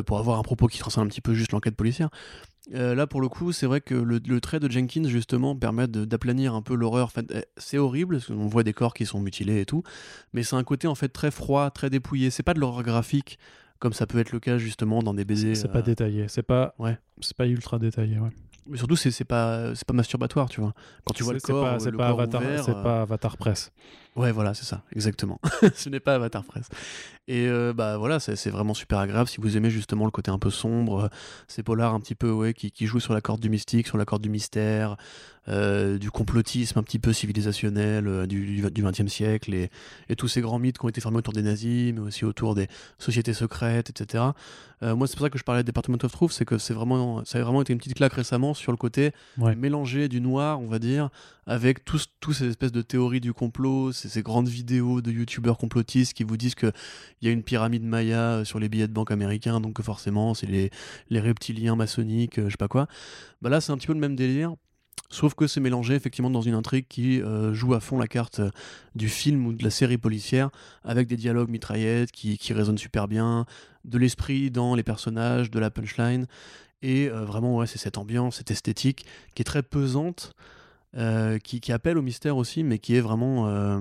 [0.06, 2.10] pour avoir un propos qui transcende un petit peu juste l'enquête policière.
[2.74, 5.88] Euh, là, pour le coup, c'est vrai que le, le trait de Jenkins, justement, permet
[5.88, 7.06] d'aplanir un peu l'horreur.
[7.08, 9.84] Enfin, euh, c'est horrible, parce qu'on voit des corps qui sont mutilés et tout,
[10.34, 12.30] mais c'est un côté en fait très froid, très dépouillé.
[12.30, 13.40] C'est pas de l'horreur graphique,
[13.80, 15.56] comme ça peut être le cas justement dans des baisers.
[15.56, 16.28] C'est euh, pas détaillé.
[16.28, 16.74] C'est pas.
[16.80, 16.98] ouais.
[17.38, 18.30] Pas ultra détaillé, ouais.
[18.68, 20.74] Mais surtout, c'est pas, pas masturbatoire, tu vois.
[21.04, 22.84] Quand tu vois le c'est corps, pas- c'est le pas, corps Avatar, ouvert, c'est euh,
[22.84, 23.72] pas Avatar Press.
[24.16, 25.40] Ouais, voilà, c'est ça, exactement.
[25.76, 26.68] Ce n'est pas Avatar Press.
[27.28, 30.40] Et euh, bah voilà, c'est vraiment super agréable si vous aimez justement le côté un
[30.40, 31.08] peu sombre, euh,
[31.48, 33.98] ces polars un petit peu ouais, qui, qui jouent sur la corde du mystique, sur
[33.98, 34.98] la corde du mystère,
[35.48, 39.70] euh, du complotisme un petit peu civilisationnel euh, du, du XXe siècle et,
[40.10, 42.54] et tous ces grands mythes qui ont été formés autour des nazis, mais aussi autour
[42.54, 44.24] des sociétés secrètes, etc.
[44.84, 47.24] Moi, c'est pour ça que je parlais de Department of Truth, c'est que c'est vraiment,
[47.24, 49.56] ça a vraiment été une petite claque récemment sur le côté Ouais.
[49.56, 51.12] mélanger du noir, on va dire,
[51.52, 56.14] avec tous, tous ces espèces de théories du complot, ces, grandes vidéos de youtubeurs complotistes
[56.14, 56.72] qui vous disent qu'il
[57.22, 60.48] y a une pyramide maya euh, sur les billets de banque américains, donc forcément c'est
[60.48, 60.72] les,
[61.20, 62.88] reptiliens maçonniques, euh, je sais pas quoi.
[63.42, 64.56] Bah là, c'est un petit peu le même délire.
[65.10, 68.40] Sauf que c'est mélangé effectivement dans une intrigue qui euh, joue à fond la carte
[68.96, 70.52] du film ou de la série policière,
[70.86, 73.46] avec des dialogues mitraillettes qui, qui résonnent super bien,
[73.84, 76.28] de l'esprit dans les personnages, de la punchline,
[76.82, 80.34] et vraiment ouais, c'est cette ambiance, cette esthétique qui est très pesante,
[80.98, 83.80] euh, qui, qui appelle au mystère aussi, mais qui est vraiment euh,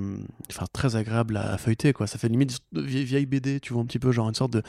[0.50, 1.92] enfin, très agréable à, à feuilleter.
[1.92, 2.06] Quoi.
[2.06, 4.52] Ça fait limite de vieille, vieille BD, tu vois, un petit peu, genre une sorte
[4.52, 4.64] de, de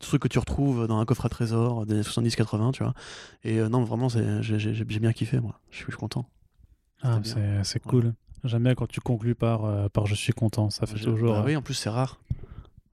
[0.00, 2.94] truc que tu retrouves dans un coffre à trésor des années 70-80, tu vois.
[3.44, 5.60] Et euh, non, vraiment, j'ai bien kiffé, moi.
[5.70, 6.28] Je suis content.
[7.02, 7.20] Ah,
[7.62, 8.14] c'est cool.
[8.44, 10.70] J'aime bien quand tu conclus par, par je suis content.
[10.70, 11.32] Ça fait toujours.
[11.34, 12.18] bah oui, en plus, c'est rare.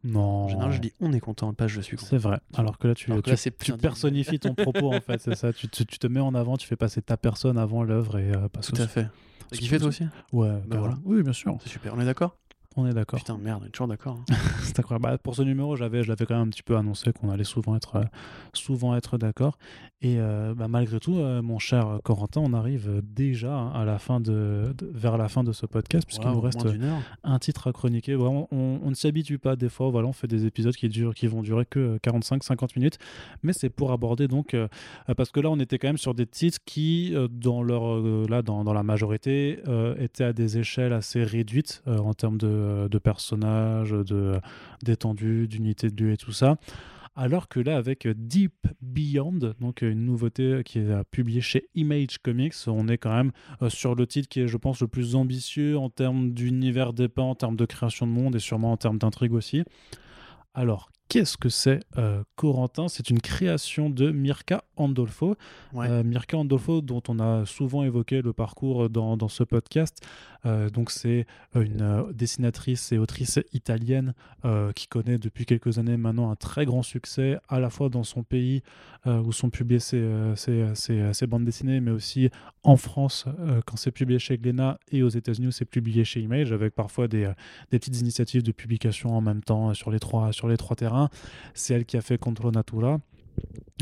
[0.04, 0.46] Non.
[0.46, 2.08] En général, je dis on est content, pas je suis content.
[2.10, 2.40] C'est vrai.
[2.56, 5.20] Alors que là, tu, que tu, là, tu plus personnifies ton propos, en fait.
[5.22, 5.54] C'est ça.
[5.54, 8.32] Tu, te- tu te mets en avant, tu fais passer ta personne avant l'œuvre et
[8.34, 9.08] euh, pas Tout ce- à fait.
[9.50, 10.06] T'as kiffé toi aussi?
[10.32, 10.98] Ouais, Bah voilà.
[11.04, 11.58] Oui, bien sûr.
[11.62, 11.94] C'est super.
[11.96, 12.38] On est d'accord?
[12.78, 13.20] On est d'accord.
[13.20, 14.24] Putain, merde, on est toujours d'accord.
[14.30, 14.34] hein.
[14.64, 15.04] C'est incroyable.
[15.04, 17.44] Bah, pour ce numéro, j'avais, je l'avais quand même un petit peu annoncé qu'on allait
[17.44, 18.04] souvent être, euh,
[18.54, 19.58] souvent être d'accord.
[20.02, 24.00] Et euh, bah, malgré tout, euh, mon cher Corentin, on arrive déjà hein, à la
[24.00, 26.62] fin de, de- vers la fin de ce podcast, puisqu'il nous reste
[27.24, 28.16] un titre à chroniquer.
[28.16, 29.90] Vraiment, on, on ne s'y habitue pas des fois.
[29.90, 32.98] Voilà, on fait des épisodes qui durent, qui vont durer que 45-50 minutes,
[33.44, 34.56] mais c'est pour aborder donc
[35.18, 38.00] parce que là, on était quand même sur des titres qui, dans leur
[38.30, 39.60] là, dans, dans la majorité,
[40.00, 44.40] étaient à des échelles assez réduites en termes de, de personnages, de
[44.84, 46.58] d'étendue, d'unité de lieu et tout ça.
[47.16, 52.20] Alors que là, avec Deep Beyond, donc une nouveauté qui est euh, publiée chez Image
[52.20, 53.32] Comics, on est quand même
[53.62, 57.24] euh, sur le titre qui est, je pense, le plus ambitieux en termes d'univers dépeint,
[57.24, 59.64] en termes de création de monde et sûrement en termes d'intrigue aussi.
[60.54, 62.88] Alors, qu'est-ce que c'est euh, Corentin?
[62.88, 65.36] C'est une création de Mirka Andolfo.
[65.74, 65.88] Ouais.
[65.90, 70.06] Euh, Mirka Andolfo, dont on a souvent évoqué le parcours dans, dans ce podcast.
[70.46, 71.26] Euh, donc, c'est
[71.56, 74.14] euh, une euh, dessinatrice et autrice italienne
[74.44, 78.04] euh, qui connaît depuis quelques années maintenant un très grand succès, à la fois dans
[78.04, 78.64] son pays
[79.06, 82.30] euh, où sont publiées ses, euh, ses- ses- ses bandes dessinées, mais aussi
[82.64, 86.22] en France euh, quand c'est publié chez Glénat et aux États-Unis où c'est publié chez
[86.22, 87.34] Image, avec parfois des, euh,
[87.72, 90.76] des petites initiatives de publication en même temps euh, sur les trois, sur les trois
[90.76, 91.10] terrains.
[91.54, 93.00] C'est elle qui a fait Control Natura.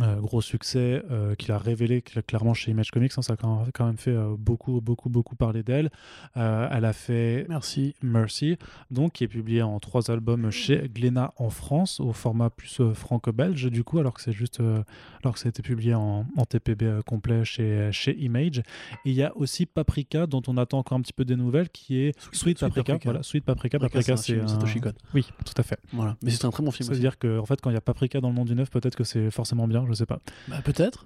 [0.01, 3.35] Euh, gros succès euh, qu'il a révélé cl- clairement chez Image Comics, hein, ça a
[3.37, 5.89] quand même fait euh, beaucoup, beaucoup, beaucoup parler d'elle.
[6.35, 7.95] Elle a fait Merci.
[8.01, 8.57] Mercy,
[8.91, 13.69] donc qui est publié en trois albums chez Glénat en France, au format plus franco-belge
[13.69, 17.01] du coup, alors que c'est juste, alors que ça a été publié en, en TPB
[17.05, 18.59] complet chez, chez Image.
[18.59, 21.69] Et il y a aussi Paprika, dont on attend encore un petit peu des nouvelles,
[21.69, 22.93] qui est Sweet- Paprika.
[22.93, 23.09] Paprika.
[23.09, 23.79] Voilà, Sweet Paprika.
[23.79, 24.47] Paprika, c'est.
[24.47, 24.93] Satoshi Kon.
[25.13, 25.79] Oui, tout à fait.
[25.93, 26.15] Voilà.
[26.23, 27.77] Mais c'est un très bon film Ça veut dire que, en fait, quand il y
[27.77, 30.19] a Paprika dans le nom du neuf, peut-être que c'est forcément bien, je sais pas.
[30.47, 31.05] Bah, peut-être.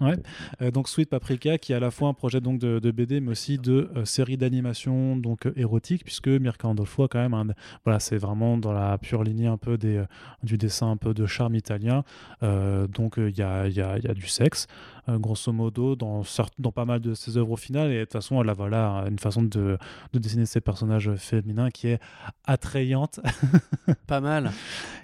[0.61, 3.19] Euh, donc Sweet Paprika, qui est à la fois un projet donc de, de BD,
[3.21, 7.47] mais aussi de euh, série d'animation donc euh, érotique, puisque Mirka Andolfo quand même un,
[7.85, 10.03] voilà, c'est vraiment dans la pure lignée un peu des,
[10.43, 12.03] du dessin un peu de charme italien.
[12.41, 14.67] Donc il y, a, y, a, y a du sexe,
[15.07, 16.23] grosso modo, dans,
[16.71, 17.91] pas mal de ses œuvres au final.
[17.91, 19.77] Et de toute façon, elle a voilà une façon de,
[20.13, 21.99] de dessiner ses personnages féminins qui est
[22.45, 23.19] attrayante.
[24.07, 24.51] Pas mal.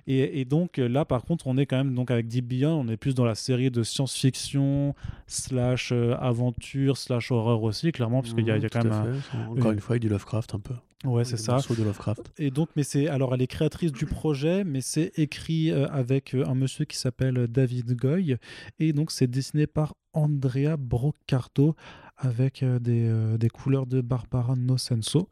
[0.08, 2.84] Et, et donc euh, là, par contre, on est quand même donc avec Deep Beyond,
[2.86, 4.95] on est plus dans la série de science-fiction
[5.28, 8.70] slash euh, aventure slash horreur aussi, clairement, parce qu'il y, a- il y a Mmh,
[8.72, 9.39] quand même un.
[9.52, 10.74] Encore une- une fois, avec du Lovecraft un peu.
[11.06, 11.58] Ouais, c'est ça.
[11.58, 12.32] de Lovecraft.
[12.38, 16.36] Et donc, mais c'est alors elle est créatrice du projet, mais c'est écrit euh, avec
[16.36, 18.36] euh, un monsieur qui s'appelle David Goy,
[18.80, 21.76] et donc c'est dessiné par Andrea Broccardo
[22.18, 25.30] avec euh, des, des, couleurs de Barbara Nocenso.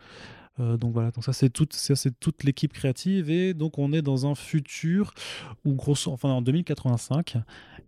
[0.60, 4.26] Donc voilà, donc ça c'est toute, c'est toute l'équipe créative et donc on est dans
[4.26, 5.14] un futur
[5.66, 7.38] où grosso, enfin en 2085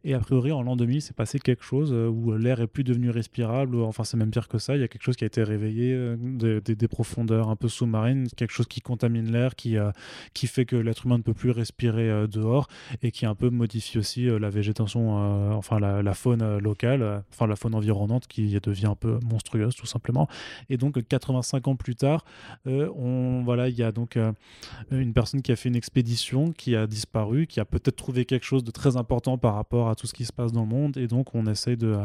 [0.06, 2.86] et a priori, en l'an 2000, s'est passé quelque chose euh, où l'air est plus
[2.86, 3.76] devenu respirable.
[3.82, 4.76] Enfin, c'est même pire que ça.
[4.76, 8.28] Il y a quelque chose qui a été réveillé euh, des, profondeurs un peu sous-marines,
[8.38, 9.92] quelque chose qui contamine l'air, qui, euh,
[10.34, 12.68] qui fait que l'être humain ne peut plus respirer dehors
[13.02, 15.12] et qui un peu modifie aussi la végétation,
[15.56, 20.28] enfin la, faune locale, enfin la faune environnante qui devient un peu monstrueuse tout simplement.
[20.70, 22.26] Et donc 85 ans plus tard,
[22.66, 24.18] on voilà, il y a donc
[24.92, 28.46] une personne qui a fait une expédition, qui a disparu, qui a peut-être trouvé quelque
[28.46, 30.98] chose de très important par rapport à tout ce qui se passe dans le monde.
[30.98, 31.98] Et donc, on essaye de,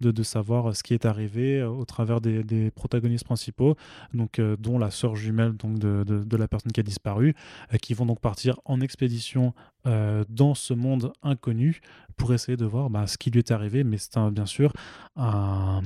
[0.00, 3.76] de, savoir ce qui est arrivé euh, au travers des, protagonistes principaux,
[4.14, 7.34] donc, euh, dont la sœur jumelle donc, de, de, la personne qui a disparu,
[7.72, 9.54] euh, qui vont donc partir en expédition
[10.28, 11.80] dans ce monde inconnu
[12.18, 13.82] pour essayer de voir bah, ce qui lui est arrivé.
[13.82, 14.74] Mais c'est bien sûr
[15.16, 15.80] un,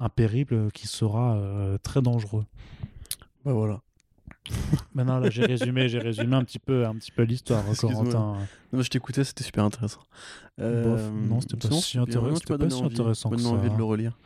[0.00, 1.38] un, périple qui sera
[1.82, 2.46] très dangereux.
[3.44, 3.80] Bah voilà.
[4.94, 8.36] Maintenant, là, j'ai résumé, j'ai résumé un petit peu, un petit peu l'histoire, Corentin.
[8.72, 10.00] Non, je t'écoutais, c'était super intéressant.
[10.60, 13.48] Euh, non, c'était pas, si intéressant, c'était pas si intéressant que ça.
[13.48, 14.18] envie de le relire.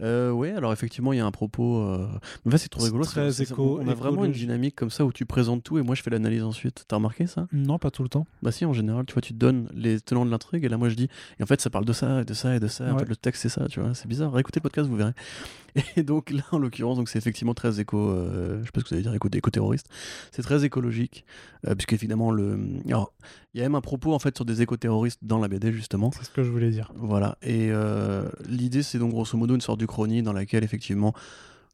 [0.00, 1.78] Euh, oui, alors effectivement, il y a un propos.
[1.78, 2.08] Euh...
[2.44, 3.04] Mais c'est trop rigolo.
[3.04, 5.94] Très éco, on a vraiment une dynamique comme ça où tu présentes tout et moi
[5.94, 6.84] je fais l'analyse ensuite.
[6.88, 7.46] T'as remarqué ça?
[7.52, 8.26] Non, pas tout le temps.
[8.42, 10.76] Bah si, en général, tu vois, tu te donnes les tenants de l'intrigue et là
[10.76, 11.08] moi je dis.
[11.38, 12.92] Et en fait, ça parle de ça et de ça et de ça.
[12.92, 13.94] En fait, le texte c'est ça, tu vois.
[13.94, 14.38] C'est bizarre.
[14.38, 15.14] Écoutez le podcast, vous verrez.
[15.96, 18.10] Et donc là, en l'occurrence, donc c'est effectivement très éco.
[18.10, 19.88] Euh, je sais pas ce que vous allez dire, éco, éco terroriste.
[20.30, 21.24] C'est très écologique,
[21.66, 22.58] euh, puisque évidemment le.
[22.86, 23.12] Alors,
[23.54, 26.10] il y a même un propos en fait sur des éco-terroristes dans la BD justement.
[26.12, 26.92] C'est ce que je voulais dire.
[26.96, 27.38] Voilà.
[27.42, 31.14] Et euh, l'idée c'est donc grosso modo une sorte d'uchronie dans laquelle effectivement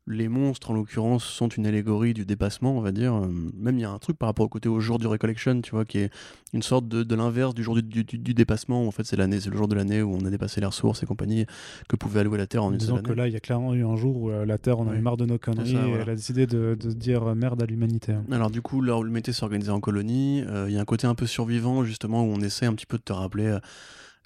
[0.09, 3.14] les monstres, en l'occurrence, sont une allégorie du dépassement, on va dire.
[3.14, 5.61] Euh, même il y a un truc par rapport au côté au jour du Recollection,
[5.61, 6.11] tu vois, qui est
[6.52, 8.86] une sorte de, l'inverse du jour du, dépassement.
[8.86, 11.02] en fait, c'est l'année, c'est le jour de l'année où on a dépassé les ressources
[11.02, 11.46] et compagnie
[11.88, 13.84] que pouvait allouer la Terre en une Disons que là, il y a clairement eu
[13.84, 16.11] un jour où euh, la Terre, on a eu marre de nos conneries et elle
[16.11, 18.14] a décidé de, dire merde à l'humanité.
[18.30, 20.86] Alors du coup, là où l'humanité s'est organisée en colonie, euh, il y a un
[20.86, 23.59] côté un peu survivant, justement, où on essaie un petit peu de te rappeler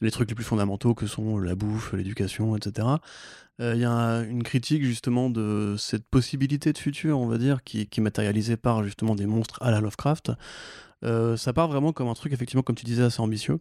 [0.00, 2.88] les trucs les plus fondamentaux que sont la bouffe, l'éducation, etc.
[3.62, 7.62] Il euh, y a une critique justement de cette possibilité de futur, on va dire,
[7.62, 10.32] qui, qui est matérialisée par justement des monstres à la Lovecraft.
[11.04, 13.60] Euh, ça part vraiment comme un truc, effectivement, comme tu disais, assez ambitieux.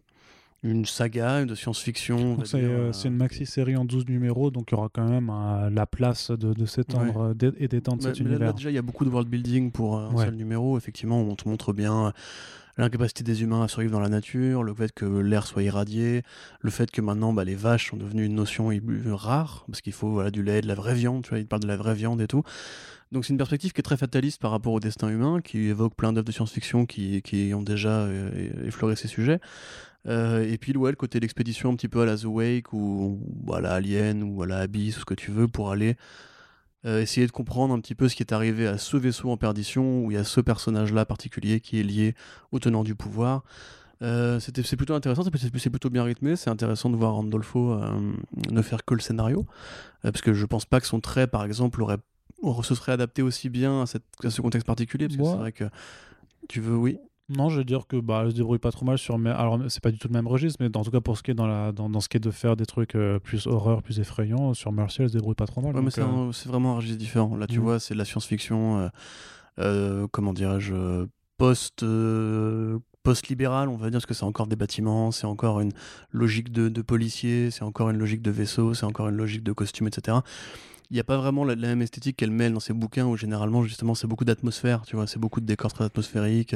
[0.64, 2.38] Une saga de science-fiction.
[2.54, 5.30] Euh, c'est une maxi-série en 12 numéros, donc il y aura quand même
[5.72, 8.40] la place de, de s'étendre et d'étendre cet univers.
[8.40, 10.76] Là, déjà, il y a beaucoup de world building pour un seul numéro.
[10.76, 12.12] Effectivement, on te montre bien
[12.76, 16.22] l'incapacité des humains à survivre dans la nature, le fait que l'air soit irradié,
[16.60, 18.70] le fait que maintenant bah, les vaches sont devenues une notion
[19.12, 21.62] rare, parce qu'il faut voilà, du lait, de la vraie viande, tu vois, il parle
[21.62, 22.42] de la vraie viande et tout.
[23.12, 25.94] Donc c'est une perspective qui est très fataliste par rapport au destin humain, qui évoque
[25.94, 29.38] plein d'œuvres de science-fiction qui, qui, ont déjà euh, effleuré ces sujets.
[30.08, 33.20] Euh, et puis ouais, le côté l'expédition un petit peu à la The Wake ou,
[33.46, 35.96] ou à la Alien ou à la Abyss ou ce que tu veux pour aller
[36.84, 39.36] euh, essayer de comprendre un petit peu ce qui est arrivé à ce vaisseau en
[39.36, 42.14] perdition, où il y a ce personnage-là particulier qui est lié
[42.50, 43.44] au tenant du pouvoir.
[44.02, 48.12] Euh, c'est plutôt intéressant, c'est plutôt bien rythmé, c'est intéressant de voir Randolfo euh,
[48.50, 49.46] ne faire que le scénario,
[50.02, 51.98] parce que je pense pas que son trait, par exemple, aurait,
[52.62, 55.52] se serait adapté aussi bien à, cette, à ce contexte particulier, parce que c'est vrai
[55.52, 55.64] que
[56.48, 56.98] tu veux, oui.
[57.36, 59.14] Non, je veux dire que bah, elle se débrouille pas trop mal sur.
[59.26, 61.30] Alors, c'est pas du tout le même registre, mais en tout cas, pour ce qui
[61.30, 61.72] est dans, la...
[61.72, 64.72] dans, dans ce qui est de faire des trucs euh, plus horreur, plus effrayants, sur
[64.72, 65.74] Mercy, elle se débrouille pas trop mal.
[65.74, 67.36] Ouais, euh, c'est vraiment un registre différent.
[67.36, 67.62] Là, tu mm.
[67.62, 68.90] vois, c'est de la science-fiction,
[69.58, 71.06] euh, comment dirais-je,
[71.38, 71.84] post.
[73.02, 75.72] post-libéral, on va dire, parce que c'est encore des bâtiments, c'est encore une
[76.10, 79.52] logique de, de policier, c'est encore une logique de vaisseau, c'est encore une logique de
[79.52, 80.18] costume, etc
[80.92, 83.62] il n'y a pas vraiment la, même esthétique qu'elle mêle dans ses bouquins où généralement
[83.62, 86.54] justement c'est beaucoup d'atmosphère, tu vois, c'est beaucoup de décors très atmosphériques,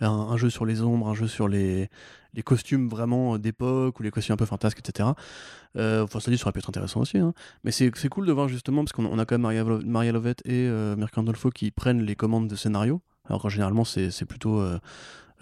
[0.00, 1.88] un, jeu sur les ombres, un jeu sur les,
[2.34, 5.10] les costumes vraiment d'époque ou les costumes un peu fantasques, etc.
[5.76, 7.32] Euh, enfin, ça dit, ça aurait pu être intéressant aussi, hein.
[7.62, 10.66] mais c'est cool de voir justement parce qu'on a quand même Maria, Maria Lovett et
[10.66, 11.22] euh, Mirka
[11.54, 13.00] qui prennent les commandes de scénario.
[13.28, 14.80] Alors généralement c'est plutôt euh,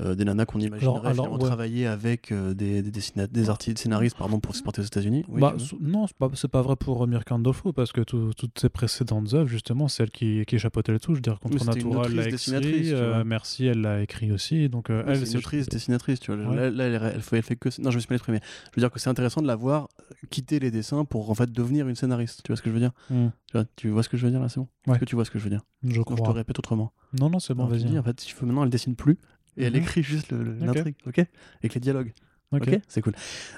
[0.01, 4.41] euh, des nanas qu'on imaginerait alors, travailler avec euh, des, des, des artistes, scénaristes pardon,
[4.41, 7.93] pour se porter aux États-Unis bah, Non, c'est pas, pas vrai pour Mirka Andolfo parce
[7.93, 11.39] que toutes ses précédentes œuvres, justement, celle qui, qui chapeautait les tout, je veux dire,
[11.39, 11.59] Contre
[12.07, 14.69] elle l'a écrit, euh, Merci, elle l'a écrit aussi.
[14.69, 16.55] Donc, elle, c'est une autrice, dessinatrice, tu vois.
[16.55, 17.69] Là, elle, fait, elle, fait, que.
[17.81, 18.41] Non, je me suis mal exprimé.
[18.43, 19.89] Je veux dire que c'est intéressant de la voir
[20.31, 22.43] quitter les dessins pour en fait devenir une scénariste.
[22.43, 22.93] Tu vois ce que je veux dire?
[23.11, 23.29] Hmm.
[23.47, 24.69] tu, vois, tu, vois, ce que je veux dire là, c'est bon?
[24.89, 25.63] Est-ce que tu vois ce que je veux dire?
[25.85, 26.17] Je crois.
[26.17, 26.93] je te répète autrement.
[27.19, 27.99] Non, non, c'est bon, vas-y.
[27.99, 29.19] En fait, si maintenant, elle dessine plus
[29.57, 29.83] et elle mhm.
[29.83, 31.25] écrit juste l'intrigue, ok?
[31.61, 32.13] Avec les dialogues.
[32.53, 33.15] Ok, c'est cool.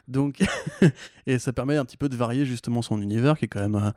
[0.09, 0.43] Donc,
[1.27, 3.93] et ça permet un petit peu de varier justement son univers qui est quand même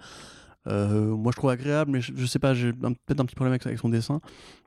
[0.67, 3.53] Euh, moi, je trouve agréable, mais je, je sais pas, j'ai peut-être un petit problème
[3.53, 4.19] avec, avec son dessin.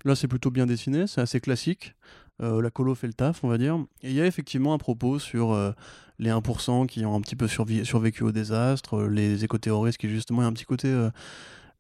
[0.05, 1.95] Là, c'est plutôt bien dessiné, c'est assez classique.
[2.43, 3.77] Euh, la colo fait le taf, on va dire.
[4.03, 5.73] Et il y a effectivement un propos sur euh,
[6.19, 10.41] les 1% qui ont un petit peu survécu au désastre, euh, les éco-terroristes qui, justement,
[10.41, 10.93] il y a un petit côté.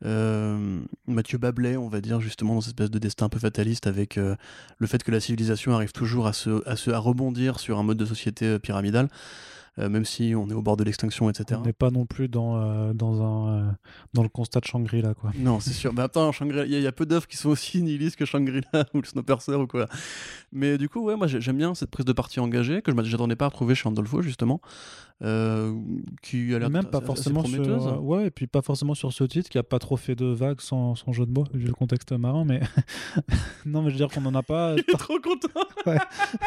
[0.04, 3.86] Euh, Mathieu Bablet, on va dire, justement, dans cette espèce de destin un peu fataliste
[3.86, 4.34] avec euh,
[4.78, 7.82] le fait que la civilisation arrive toujours à, se, à, se, à rebondir sur un
[7.82, 9.08] mode de société euh, pyramidal,
[9.78, 11.58] euh, même si on est au bord de l'extinction, etc.
[11.62, 13.70] On n'est pas non plus dans, euh, dans, un, euh,
[14.12, 15.30] dans le constat de Shangri-La, quoi.
[15.38, 15.94] Non, c'est sûr.
[15.94, 18.16] Mais attends, Shangri-La, il y, a- il y a peu d'œuvres qui sont aussi nihilistes
[18.16, 19.86] que Shangri-La ou le Snowpiercer ou quoi.
[20.52, 22.96] Mais du coup, ouais, moi j'ai- j'aime bien cette prise de parti engagée que je
[22.96, 24.60] m'attendais pas à retrouver chez Andolfo, justement.
[25.22, 25.72] Euh,
[26.22, 29.48] qui a l'air Même pas forcément sur, ouais, et puis pas forcément sur ce titre
[29.48, 32.10] qui a pas trop fait de vagues sans, sans jeu de mots, vu le contexte
[32.12, 32.60] marin, mais
[33.66, 34.74] non, mais je veux dire qu'on en a pas.
[34.76, 35.66] Il est trop content.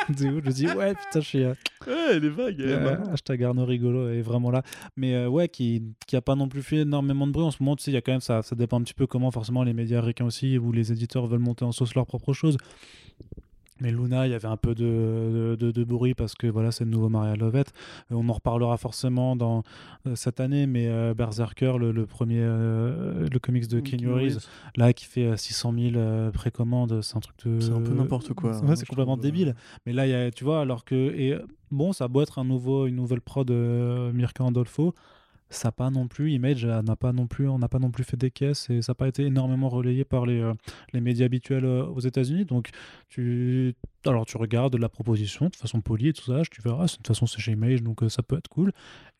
[0.10, 1.44] Où je dis ouais, putain, je suis.
[1.44, 1.54] euh,
[1.88, 2.56] Ouais, elle est vague.
[2.60, 4.64] elle est Euh, hashtag Arnaud rigolo est vraiment là.
[4.98, 7.62] Mais euh, ouais, qui, qui a pas non plus fait énormément de bruit en ce
[7.62, 7.76] moment.
[7.76, 9.64] Tu sais, il y a quand même ça, ça dépend un petit peu comment forcément
[9.64, 12.58] les médias américains aussi, où les éditeurs veulent monter en sauce leur propre chose.
[13.82, 16.86] Mais Luna, il y avait un peu de, de, de bruit parce que voilà, c'est
[16.86, 17.74] le nouveau Maria Lovett.
[18.10, 19.64] Euh, on en reparlera forcément dans
[20.08, 24.40] euh, cette année, mais euh, Berserker, le, le premier, euh, le comics de Keanu Reeves,
[24.78, 27.60] là qui fait euh, 600 000 euh, précommandes, c'est un truc de.
[27.60, 29.56] C'est un peu n'importe quoi, Ouais, hein, c'est complètement trouve, débile.
[29.86, 30.96] Mais là, y a, tu vois, alors que.
[30.96, 31.38] Et
[31.70, 34.94] bon, ça a beau être un nouveau, une nouvelle prod de Mirka Andolfo,
[35.50, 36.32] ça pas non plus.
[36.34, 38.92] Image n'a pas non plus, on n'a pas non plus fait des caisses et ça
[38.92, 40.54] n'a pas été énormément relayé par les, euh,
[40.94, 42.46] les médias habituels euh, aux États-Unis.
[42.46, 42.70] Donc,
[43.10, 43.76] tu.
[44.06, 47.08] Alors, tu regardes la proposition de façon polie et tout ça, tu verras, de toute
[47.08, 48.72] façon, c'est chez Image, donc euh, ça peut être cool.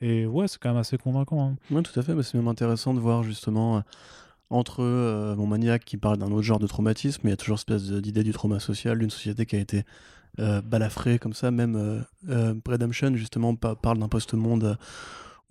[0.02, 1.42] Et ouais, c'est quand même assez convaincant.
[1.50, 1.56] hein.
[1.72, 2.14] Ouais, tout à fait.
[2.14, 3.84] bah, c'est même intéressant de voir justement
[4.52, 4.84] entre
[5.36, 7.92] mon maniaque qui parle d'un autre genre de traumatisme, il y a toujours cette espèce
[7.92, 9.84] d'idée du trauma social, d'une société qui a été
[10.38, 11.50] balafrée comme ça.
[11.50, 14.78] Même Redemption, justement, pa- parle d'un post-monde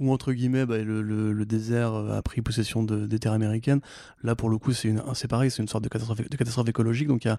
[0.01, 3.33] où, entre guillemets, bah, le, le- le désert euh, a pris possession de- des terres
[3.33, 3.81] américaines.
[4.23, 7.09] Là, pour le coup, c'est pareil, c'est une sorte de catastrophe, de catastrophe écologique.
[7.09, 7.39] Donc, il y a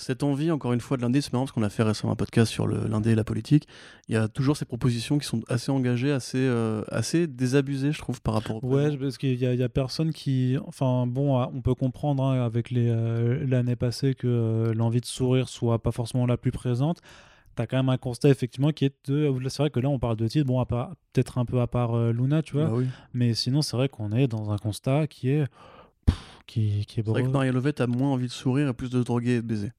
[0.00, 2.16] cette envie, encore une fois, de l'indé, c'est marrant parce qu'on a fait récemment un
[2.16, 3.66] podcast sur l'indé et la politique.
[4.08, 7.98] Il y a toujours ces propositions qui sont assez engagées, assez, euh, assez désabusées, je
[7.98, 10.56] trouve, par rapport au Ouais, parce qu'il y, a- il y a personne qui.
[10.68, 15.06] Enfin, bon, ah, on peut comprendre hein, avec euh, l'année passée que euh, l'envie de
[15.06, 16.98] sourire soit pas forcément la plus présente.
[17.58, 19.34] T'as quand même un constat, effectivement, qui est de.
[19.48, 21.66] C'est vrai que là, on parle de titres, bon, à part- peut-être un peu à
[21.66, 22.66] part euh, Luna, tu vois.
[22.66, 22.86] Bah oui.
[23.12, 25.44] Mais sinon, c'est vrai qu'on est dans un constat qui est.
[26.06, 27.32] pff, qui, qui est C'est vrai que beau.
[27.32, 29.72] Maria Lovett a moins envie de sourire et plus de droguer et de baiser.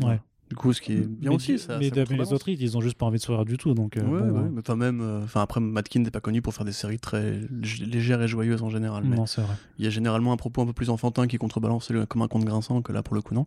[0.00, 0.20] Ouais.
[0.50, 1.58] Du coup, ce qui est bien mais, aussi.
[1.58, 3.72] Ça, mais, ça mais les autres, ils ont juste pas envie de sourire du tout.
[3.72, 6.42] Donc, euh, Ouais, bon, ouais, mais enfin même, euh, enfin après, Matkin n'est pas connu
[6.42, 9.04] pour faire des séries très lég- légères et joyeuses en général.
[9.04, 9.54] Mais non, c'est vrai.
[9.78, 12.44] il y a généralement un propos un peu plus enfantin qui contrebalance comme un conte
[12.44, 13.46] grinçant que là pour le coup non.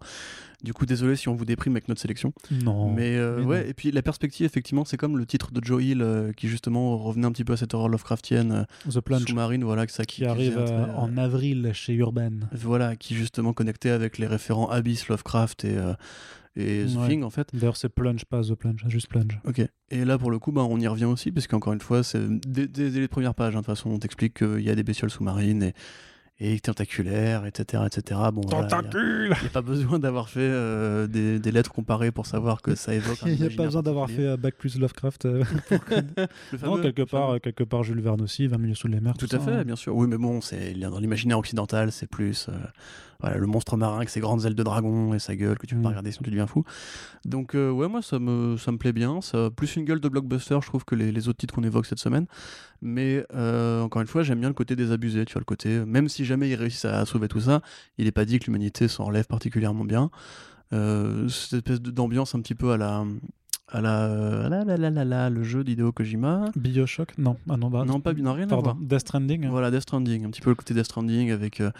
[0.63, 2.33] Du coup, désolé si on vous déprime avec notre sélection.
[2.63, 2.91] Non.
[2.91, 3.69] mais euh, mais ouais, non.
[3.69, 6.97] et puis la perspective, effectivement, c'est comme le titre de Joe Hill euh, qui justement
[6.97, 10.57] revenait un petit peu à cette horreur Lovecraftienne sous-marine, voilà, que ça qui arrive
[10.95, 12.31] en avril chez Urban.
[12.53, 15.77] Voilà, qui justement connectait avec les référents Abyss, Lovecraft et,
[16.57, 17.07] et The Ouais.
[17.09, 17.47] Thing en fait.
[17.53, 19.39] D'ailleurs, c'est Plunge, pas The Plunge, juste Plunge.
[19.45, 19.61] Ok.
[19.91, 22.19] Et là, pour le coup, bah, on y revient aussi, parce qu'encore une fois, c'est
[22.27, 24.75] dès, dès- dès les premières pages, hein, de toute façon, on t'explique qu'il y a
[24.75, 25.73] des bestioles sous-marines et,
[26.39, 27.83] et tentaculaires, etc.
[27.87, 28.19] etc.
[28.33, 32.25] Bon, voilà, il n'y a, pas besoin d'avoir fait euh, des, des lettres comparées pour
[32.27, 34.77] savoir que ça évoque un Il n'y a pas besoin d'avoir fait euh, Bac plus
[34.77, 35.25] Lovecraft.
[35.25, 35.43] euh,
[36.63, 39.17] non, quelque part, euh, quelque part Jules Verne aussi, 20 milieux sous les mers.
[39.17, 39.63] Tout tout à ça, fait, hein.
[39.63, 39.95] bien sûr.
[39.95, 42.53] Oui, mais bon, c'est dans l'imaginaire occidental, c'est plus euh,
[43.19, 45.75] voilà, le monstre marin avec ses grandes ailes de dragon et sa gueule que tu
[45.75, 45.91] peux pas Mm.
[45.91, 46.63] regarder sinon tu deviens fou.
[47.25, 49.21] Donc euh, ouais, moi ça me, ça me plaît bien.
[49.21, 51.85] Ça plus une gueule de blockbuster, je trouve, que les, les autres titres qu'on évoque
[51.85, 52.25] cette semaine.
[52.81, 55.25] Mais euh, encore une fois, j'aime bien le côté désabusé.
[55.25, 57.61] Tu vois, le côté, même si jamais ils réussissent à sauver tout ça,
[57.97, 60.11] il n'est pas dit que l'humanité s'en relève particulièrement bien.
[60.73, 63.03] Euh, cette espèce d'ambiance un petit peu à la...
[63.69, 64.05] À la,
[64.45, 66.45] à la, la, la, la, la, le jeu d'Hideo Kojima.
[66.55, 68.77] Bioshock Non, ah non, bah, Non, pas non, rien Pardon.
[68.79, 69.43] Death Stranding.
[69.45, 69.49] hein.
[69.49, 71.71] Voilà, Death Stranding, un petit peu le côté Death Stranding avec euh,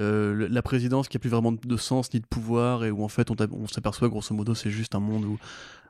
[0.00, 3.08] euh, la présidence qui a plus vraiment de sens ni de pouvoir et où en
[3.08, 5.38] fait on, s'aperçoit grosso modo c'est juste un monde où,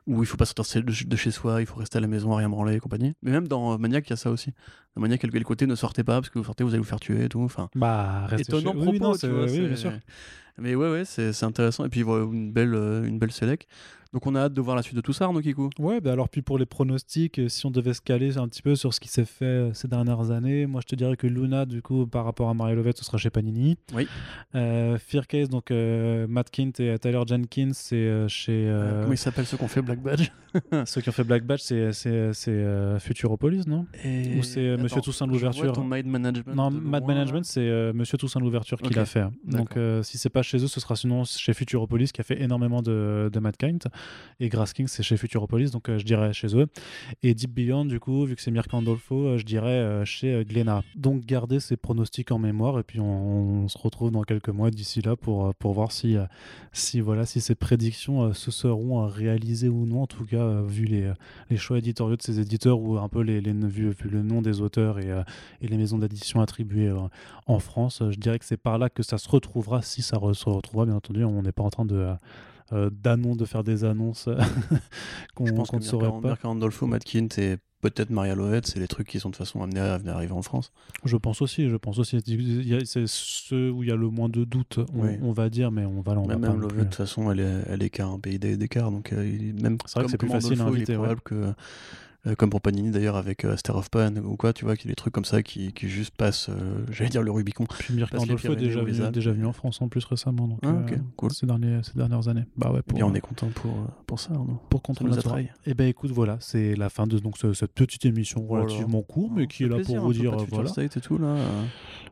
[0.07, 2.37] où il faut pas sortir de, chez soi, il faut rester à la maison à
[2.37, 3.13] rien branler et compagnie.
[3.23, 4.51] Mais même dans euh, Maniac, il y a ça aussi.
[4.95, 6.69] Dans Maniac, il y a le côté ne sortez pas parce que vous sortez, vous
[6.69, 7.41] allez vous faire tuer et tout.
[7.41, 9.91] Enfin, Bah, étonnant chez- propos, oui, non, tu c'est- vois, oui, c'est- bien sûr.
[10.57, 11.83] Mais ouais, ouais, c'est intéressant.
[11.85, 13.67] Et puis voilà, une belle, euh, une belle sélec.
[14.15, 15.69] Donc on a hâte de voir la suite de tout ça, Arnaud Kikou.
[15.77, 18.61] Ouais, bah alors puis pour les pronostics, euh, si on devait se caler un petit
[18.61, 21.27] peu sur ce qui s'est fait euh, ces dernières années, moi je te dirais que
[21.27, 23.75] Luna, du coup, par rapport à Mario Lovett, ce sera chez Panini.
[23.93, 24.07] Oui.
[24.55, 28.73] Euh, Fear Case, donc euh, Matt Kint et Tyler Jenkins, c'est euh, chez.
[29.01, 30.29] Comment il s'appelle ceux qu'on fait Black Badge.
[30.85, 34.37] Ceux qui ont fait Black Badge, c'est Futuropolis, non Et...
[34.39, 36.55] Ou c'est Monsieur Toussaint l'ouverture ton Mind Management.
[36.55, 39.25] Non, Mad loin, Management, c'est Monsieur Toussaint l'ouverture qui l'a fait.
[39.43, 42.81] Donc, si c'est pas chez eux, ce sera sinon chez Futuropolis qui a fait énormément
[42.81, 43.83] de, de Madkind.
[44.41, 46.67] Et Grass King, c'est chez Futuropolis, donc euh, je dirais chez eux.
[47.23, 50.43] Et Deep Beyond, du coup, vu que c'est Mirka Andolfo, euh, je dirais euh, chez
[50.43, 50.83] Glénat.
[50.95, 55.01] Donc, gardez ces pronostics en mémoire et puis on, se retrouve dans quelques mois d'ici
[55.01, 56.17] là pour, pour voir si,
[56.71, 60.03] si, voilà, si ces prédictions se seront réalisées ou non.
[60.03, 61.11] En tout cas, vu les,
[61.49, 64.41] les choix éditoriaux de ces éditeurs ou un peu les, les, vu, vu le nom
[64.41, 65.09] des auteurs et,
[65.61, 66.93] et les maisons d'édition attribuées
[67.47, 68.03] en France.
[68.07, 70.95] Je dirais que c'est par là que ça se retrouvera, si ça se retrouvera, bien
[70.95, 71.23] entendu.
[71.23, 72.13] On n'est pas en train de,
[72.71, 74.27] euh, euh, d'annonce- de faire des annonces
[75.35, 76.29] qu'on Je pense qu'on que ne saurait pas.
[76.29, 79.61] Mirka Andolfo, Matt Kint et peut-être Maria Lovett, c'est les trucs qui sont de façon
[79.61, 80.71] amenés à venir arriver en France.
[81.03, 82.17] Je pense aussi, je pense aussi.
[82.85, 85.09] C'est ceux où il y a le moins de doutes, on, Oui.
[85.21, 87.63] on va dire, mais on va, va Même, même Lovett, de toute façon, elle est,
[87.67, 88.89] elle est qu'à un pays d'é- d'écart.
[88.89, 89.21] Donc, euh,
[89.61, 91.03] même C'est vrai que c'est plus facile à inviter, Il est ouais.
[91.03, 91.53] probable que,
[92.27, 94.75] euh, comme pour Panini d'ailleurs, avec euh, Aster of Pan ou quoi, tu vois, a
[94.87, 97.65] des trucs comme ça qui, qui juste passent, euh, j'allais dire le Rubicon.
[97.65, 100.47] Puis Mirka Andolfo est déjà venu, déjà venu en France en plus récemment.
[100.47, 100.73] Donc, Ah,
[101.17, 101.31] cool.
[101.31, 102.45] ces, derniers, ces dernières années.
[102.57, 103.73] Bah ouais, pour, Bien, on est content pour,
[104.07, 105.51] pour ça, non pour contre Ça nous attraille.
[105.65, 108.65] Eh ben écoute, voilà, c'est la fin de donc, ce- cette petite émission Voilà.
[108.65, 110.69] relativement courte, mais qui est là pour vous dire voilà.
[110.69, 111.35] State et tout, là.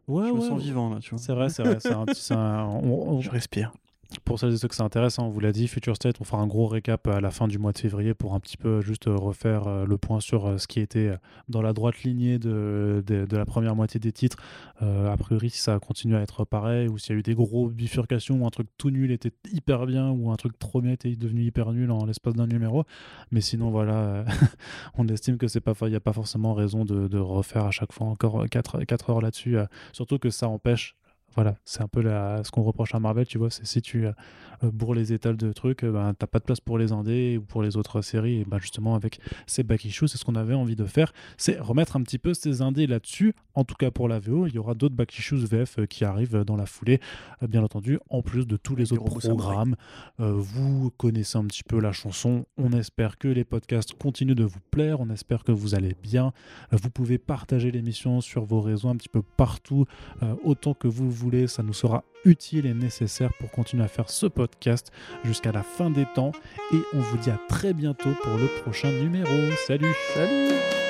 [0.08, 0.64] Ouais, je me sens ouais.
[0.66, 1.20] vivant, là, tu vois.
[1.20, 1.78] C'est vrai, c'est vrai.
[1.80, 3.72] c'est un petit- un- on- on- Je respire.
[4.20, 6.42] Pour celles et ceux que c'est intéressant, on vous l'a dit, Future State, on fera
[6.42, 9.08] un gros récap à la fin du mois de février pour un petit peu juste
[9.08, 11.12] euh, refaire euh, le point sur euh, ce qui était
[11.50, 14.38] dans la droite lignée de, la première moitié des titres.
[14.82, 17.70] A priori, si ça continue à être pareil, ou s'il y a eu des gros
[17.70, 21.16] bifurcations, ou un truc tout nul était hyper bien, ou un truc trop bien était
[21.16, 22.84] devenu hyper nul en l'espace d'un numéro.
[23.32, 24.26] Mais sinon, voilà,
[24.98, 28.08] on estime que c'est pas, n'y a pas forcément raison de, refaire à chaque fois
[28.08, 29.58] encore 4, heures là-dessus.
[29.94, 30.96] surtout que ça empêche
[31.36, 34.06] voilà, c'est un peu la, ce qu'on reproche à Marvel, tu vois, c'est si tu
[34.06, 34.12] euh,
[34.62, 37.42] bourres les étals de trucs, euh, ben, t'as pas de place pour les indés ou
[37.42, 38.42] pour les autres séries.
[38.42, 41.60] Et ben, justement, avec ces back issues, c'est ce qu'on avait envie de faire, c'est
[41.60, 43.34] remettre un petit peu ces indés là-dessus.
[43.56, 46.06] En tout cas pour la VO, il y aura d'autres back issues VF euh, qui
[46.06, 47.00] arrivent dans la foulée,
[47.42, 49.76] euh, bien entendu, en plus de tous les autres programmes.
[50.20, 52.46] Vous connaissez un petit peu la chanson.
[52.58, 55.00] On espère que les podcasts continuent de vous plaire.
[55.00, 56.34] On espère que vous allez bien.
[56.72, 59.86] Vous pouvez partager l'émission sur vos réseaux un petit peu partout,
[60.22, 61.48] euh, autant que vous voulez.
[61.48, 64.92] Ça nous sera utile et nécessaire pour continuer à faire ce podcast
[65.24, 66.32] jusqu'à la fin des temps.
[66.74, 69.32] Et on vous dit à très bientôt pour le prochain numéro.
[69.66, 70.83] Salut Salut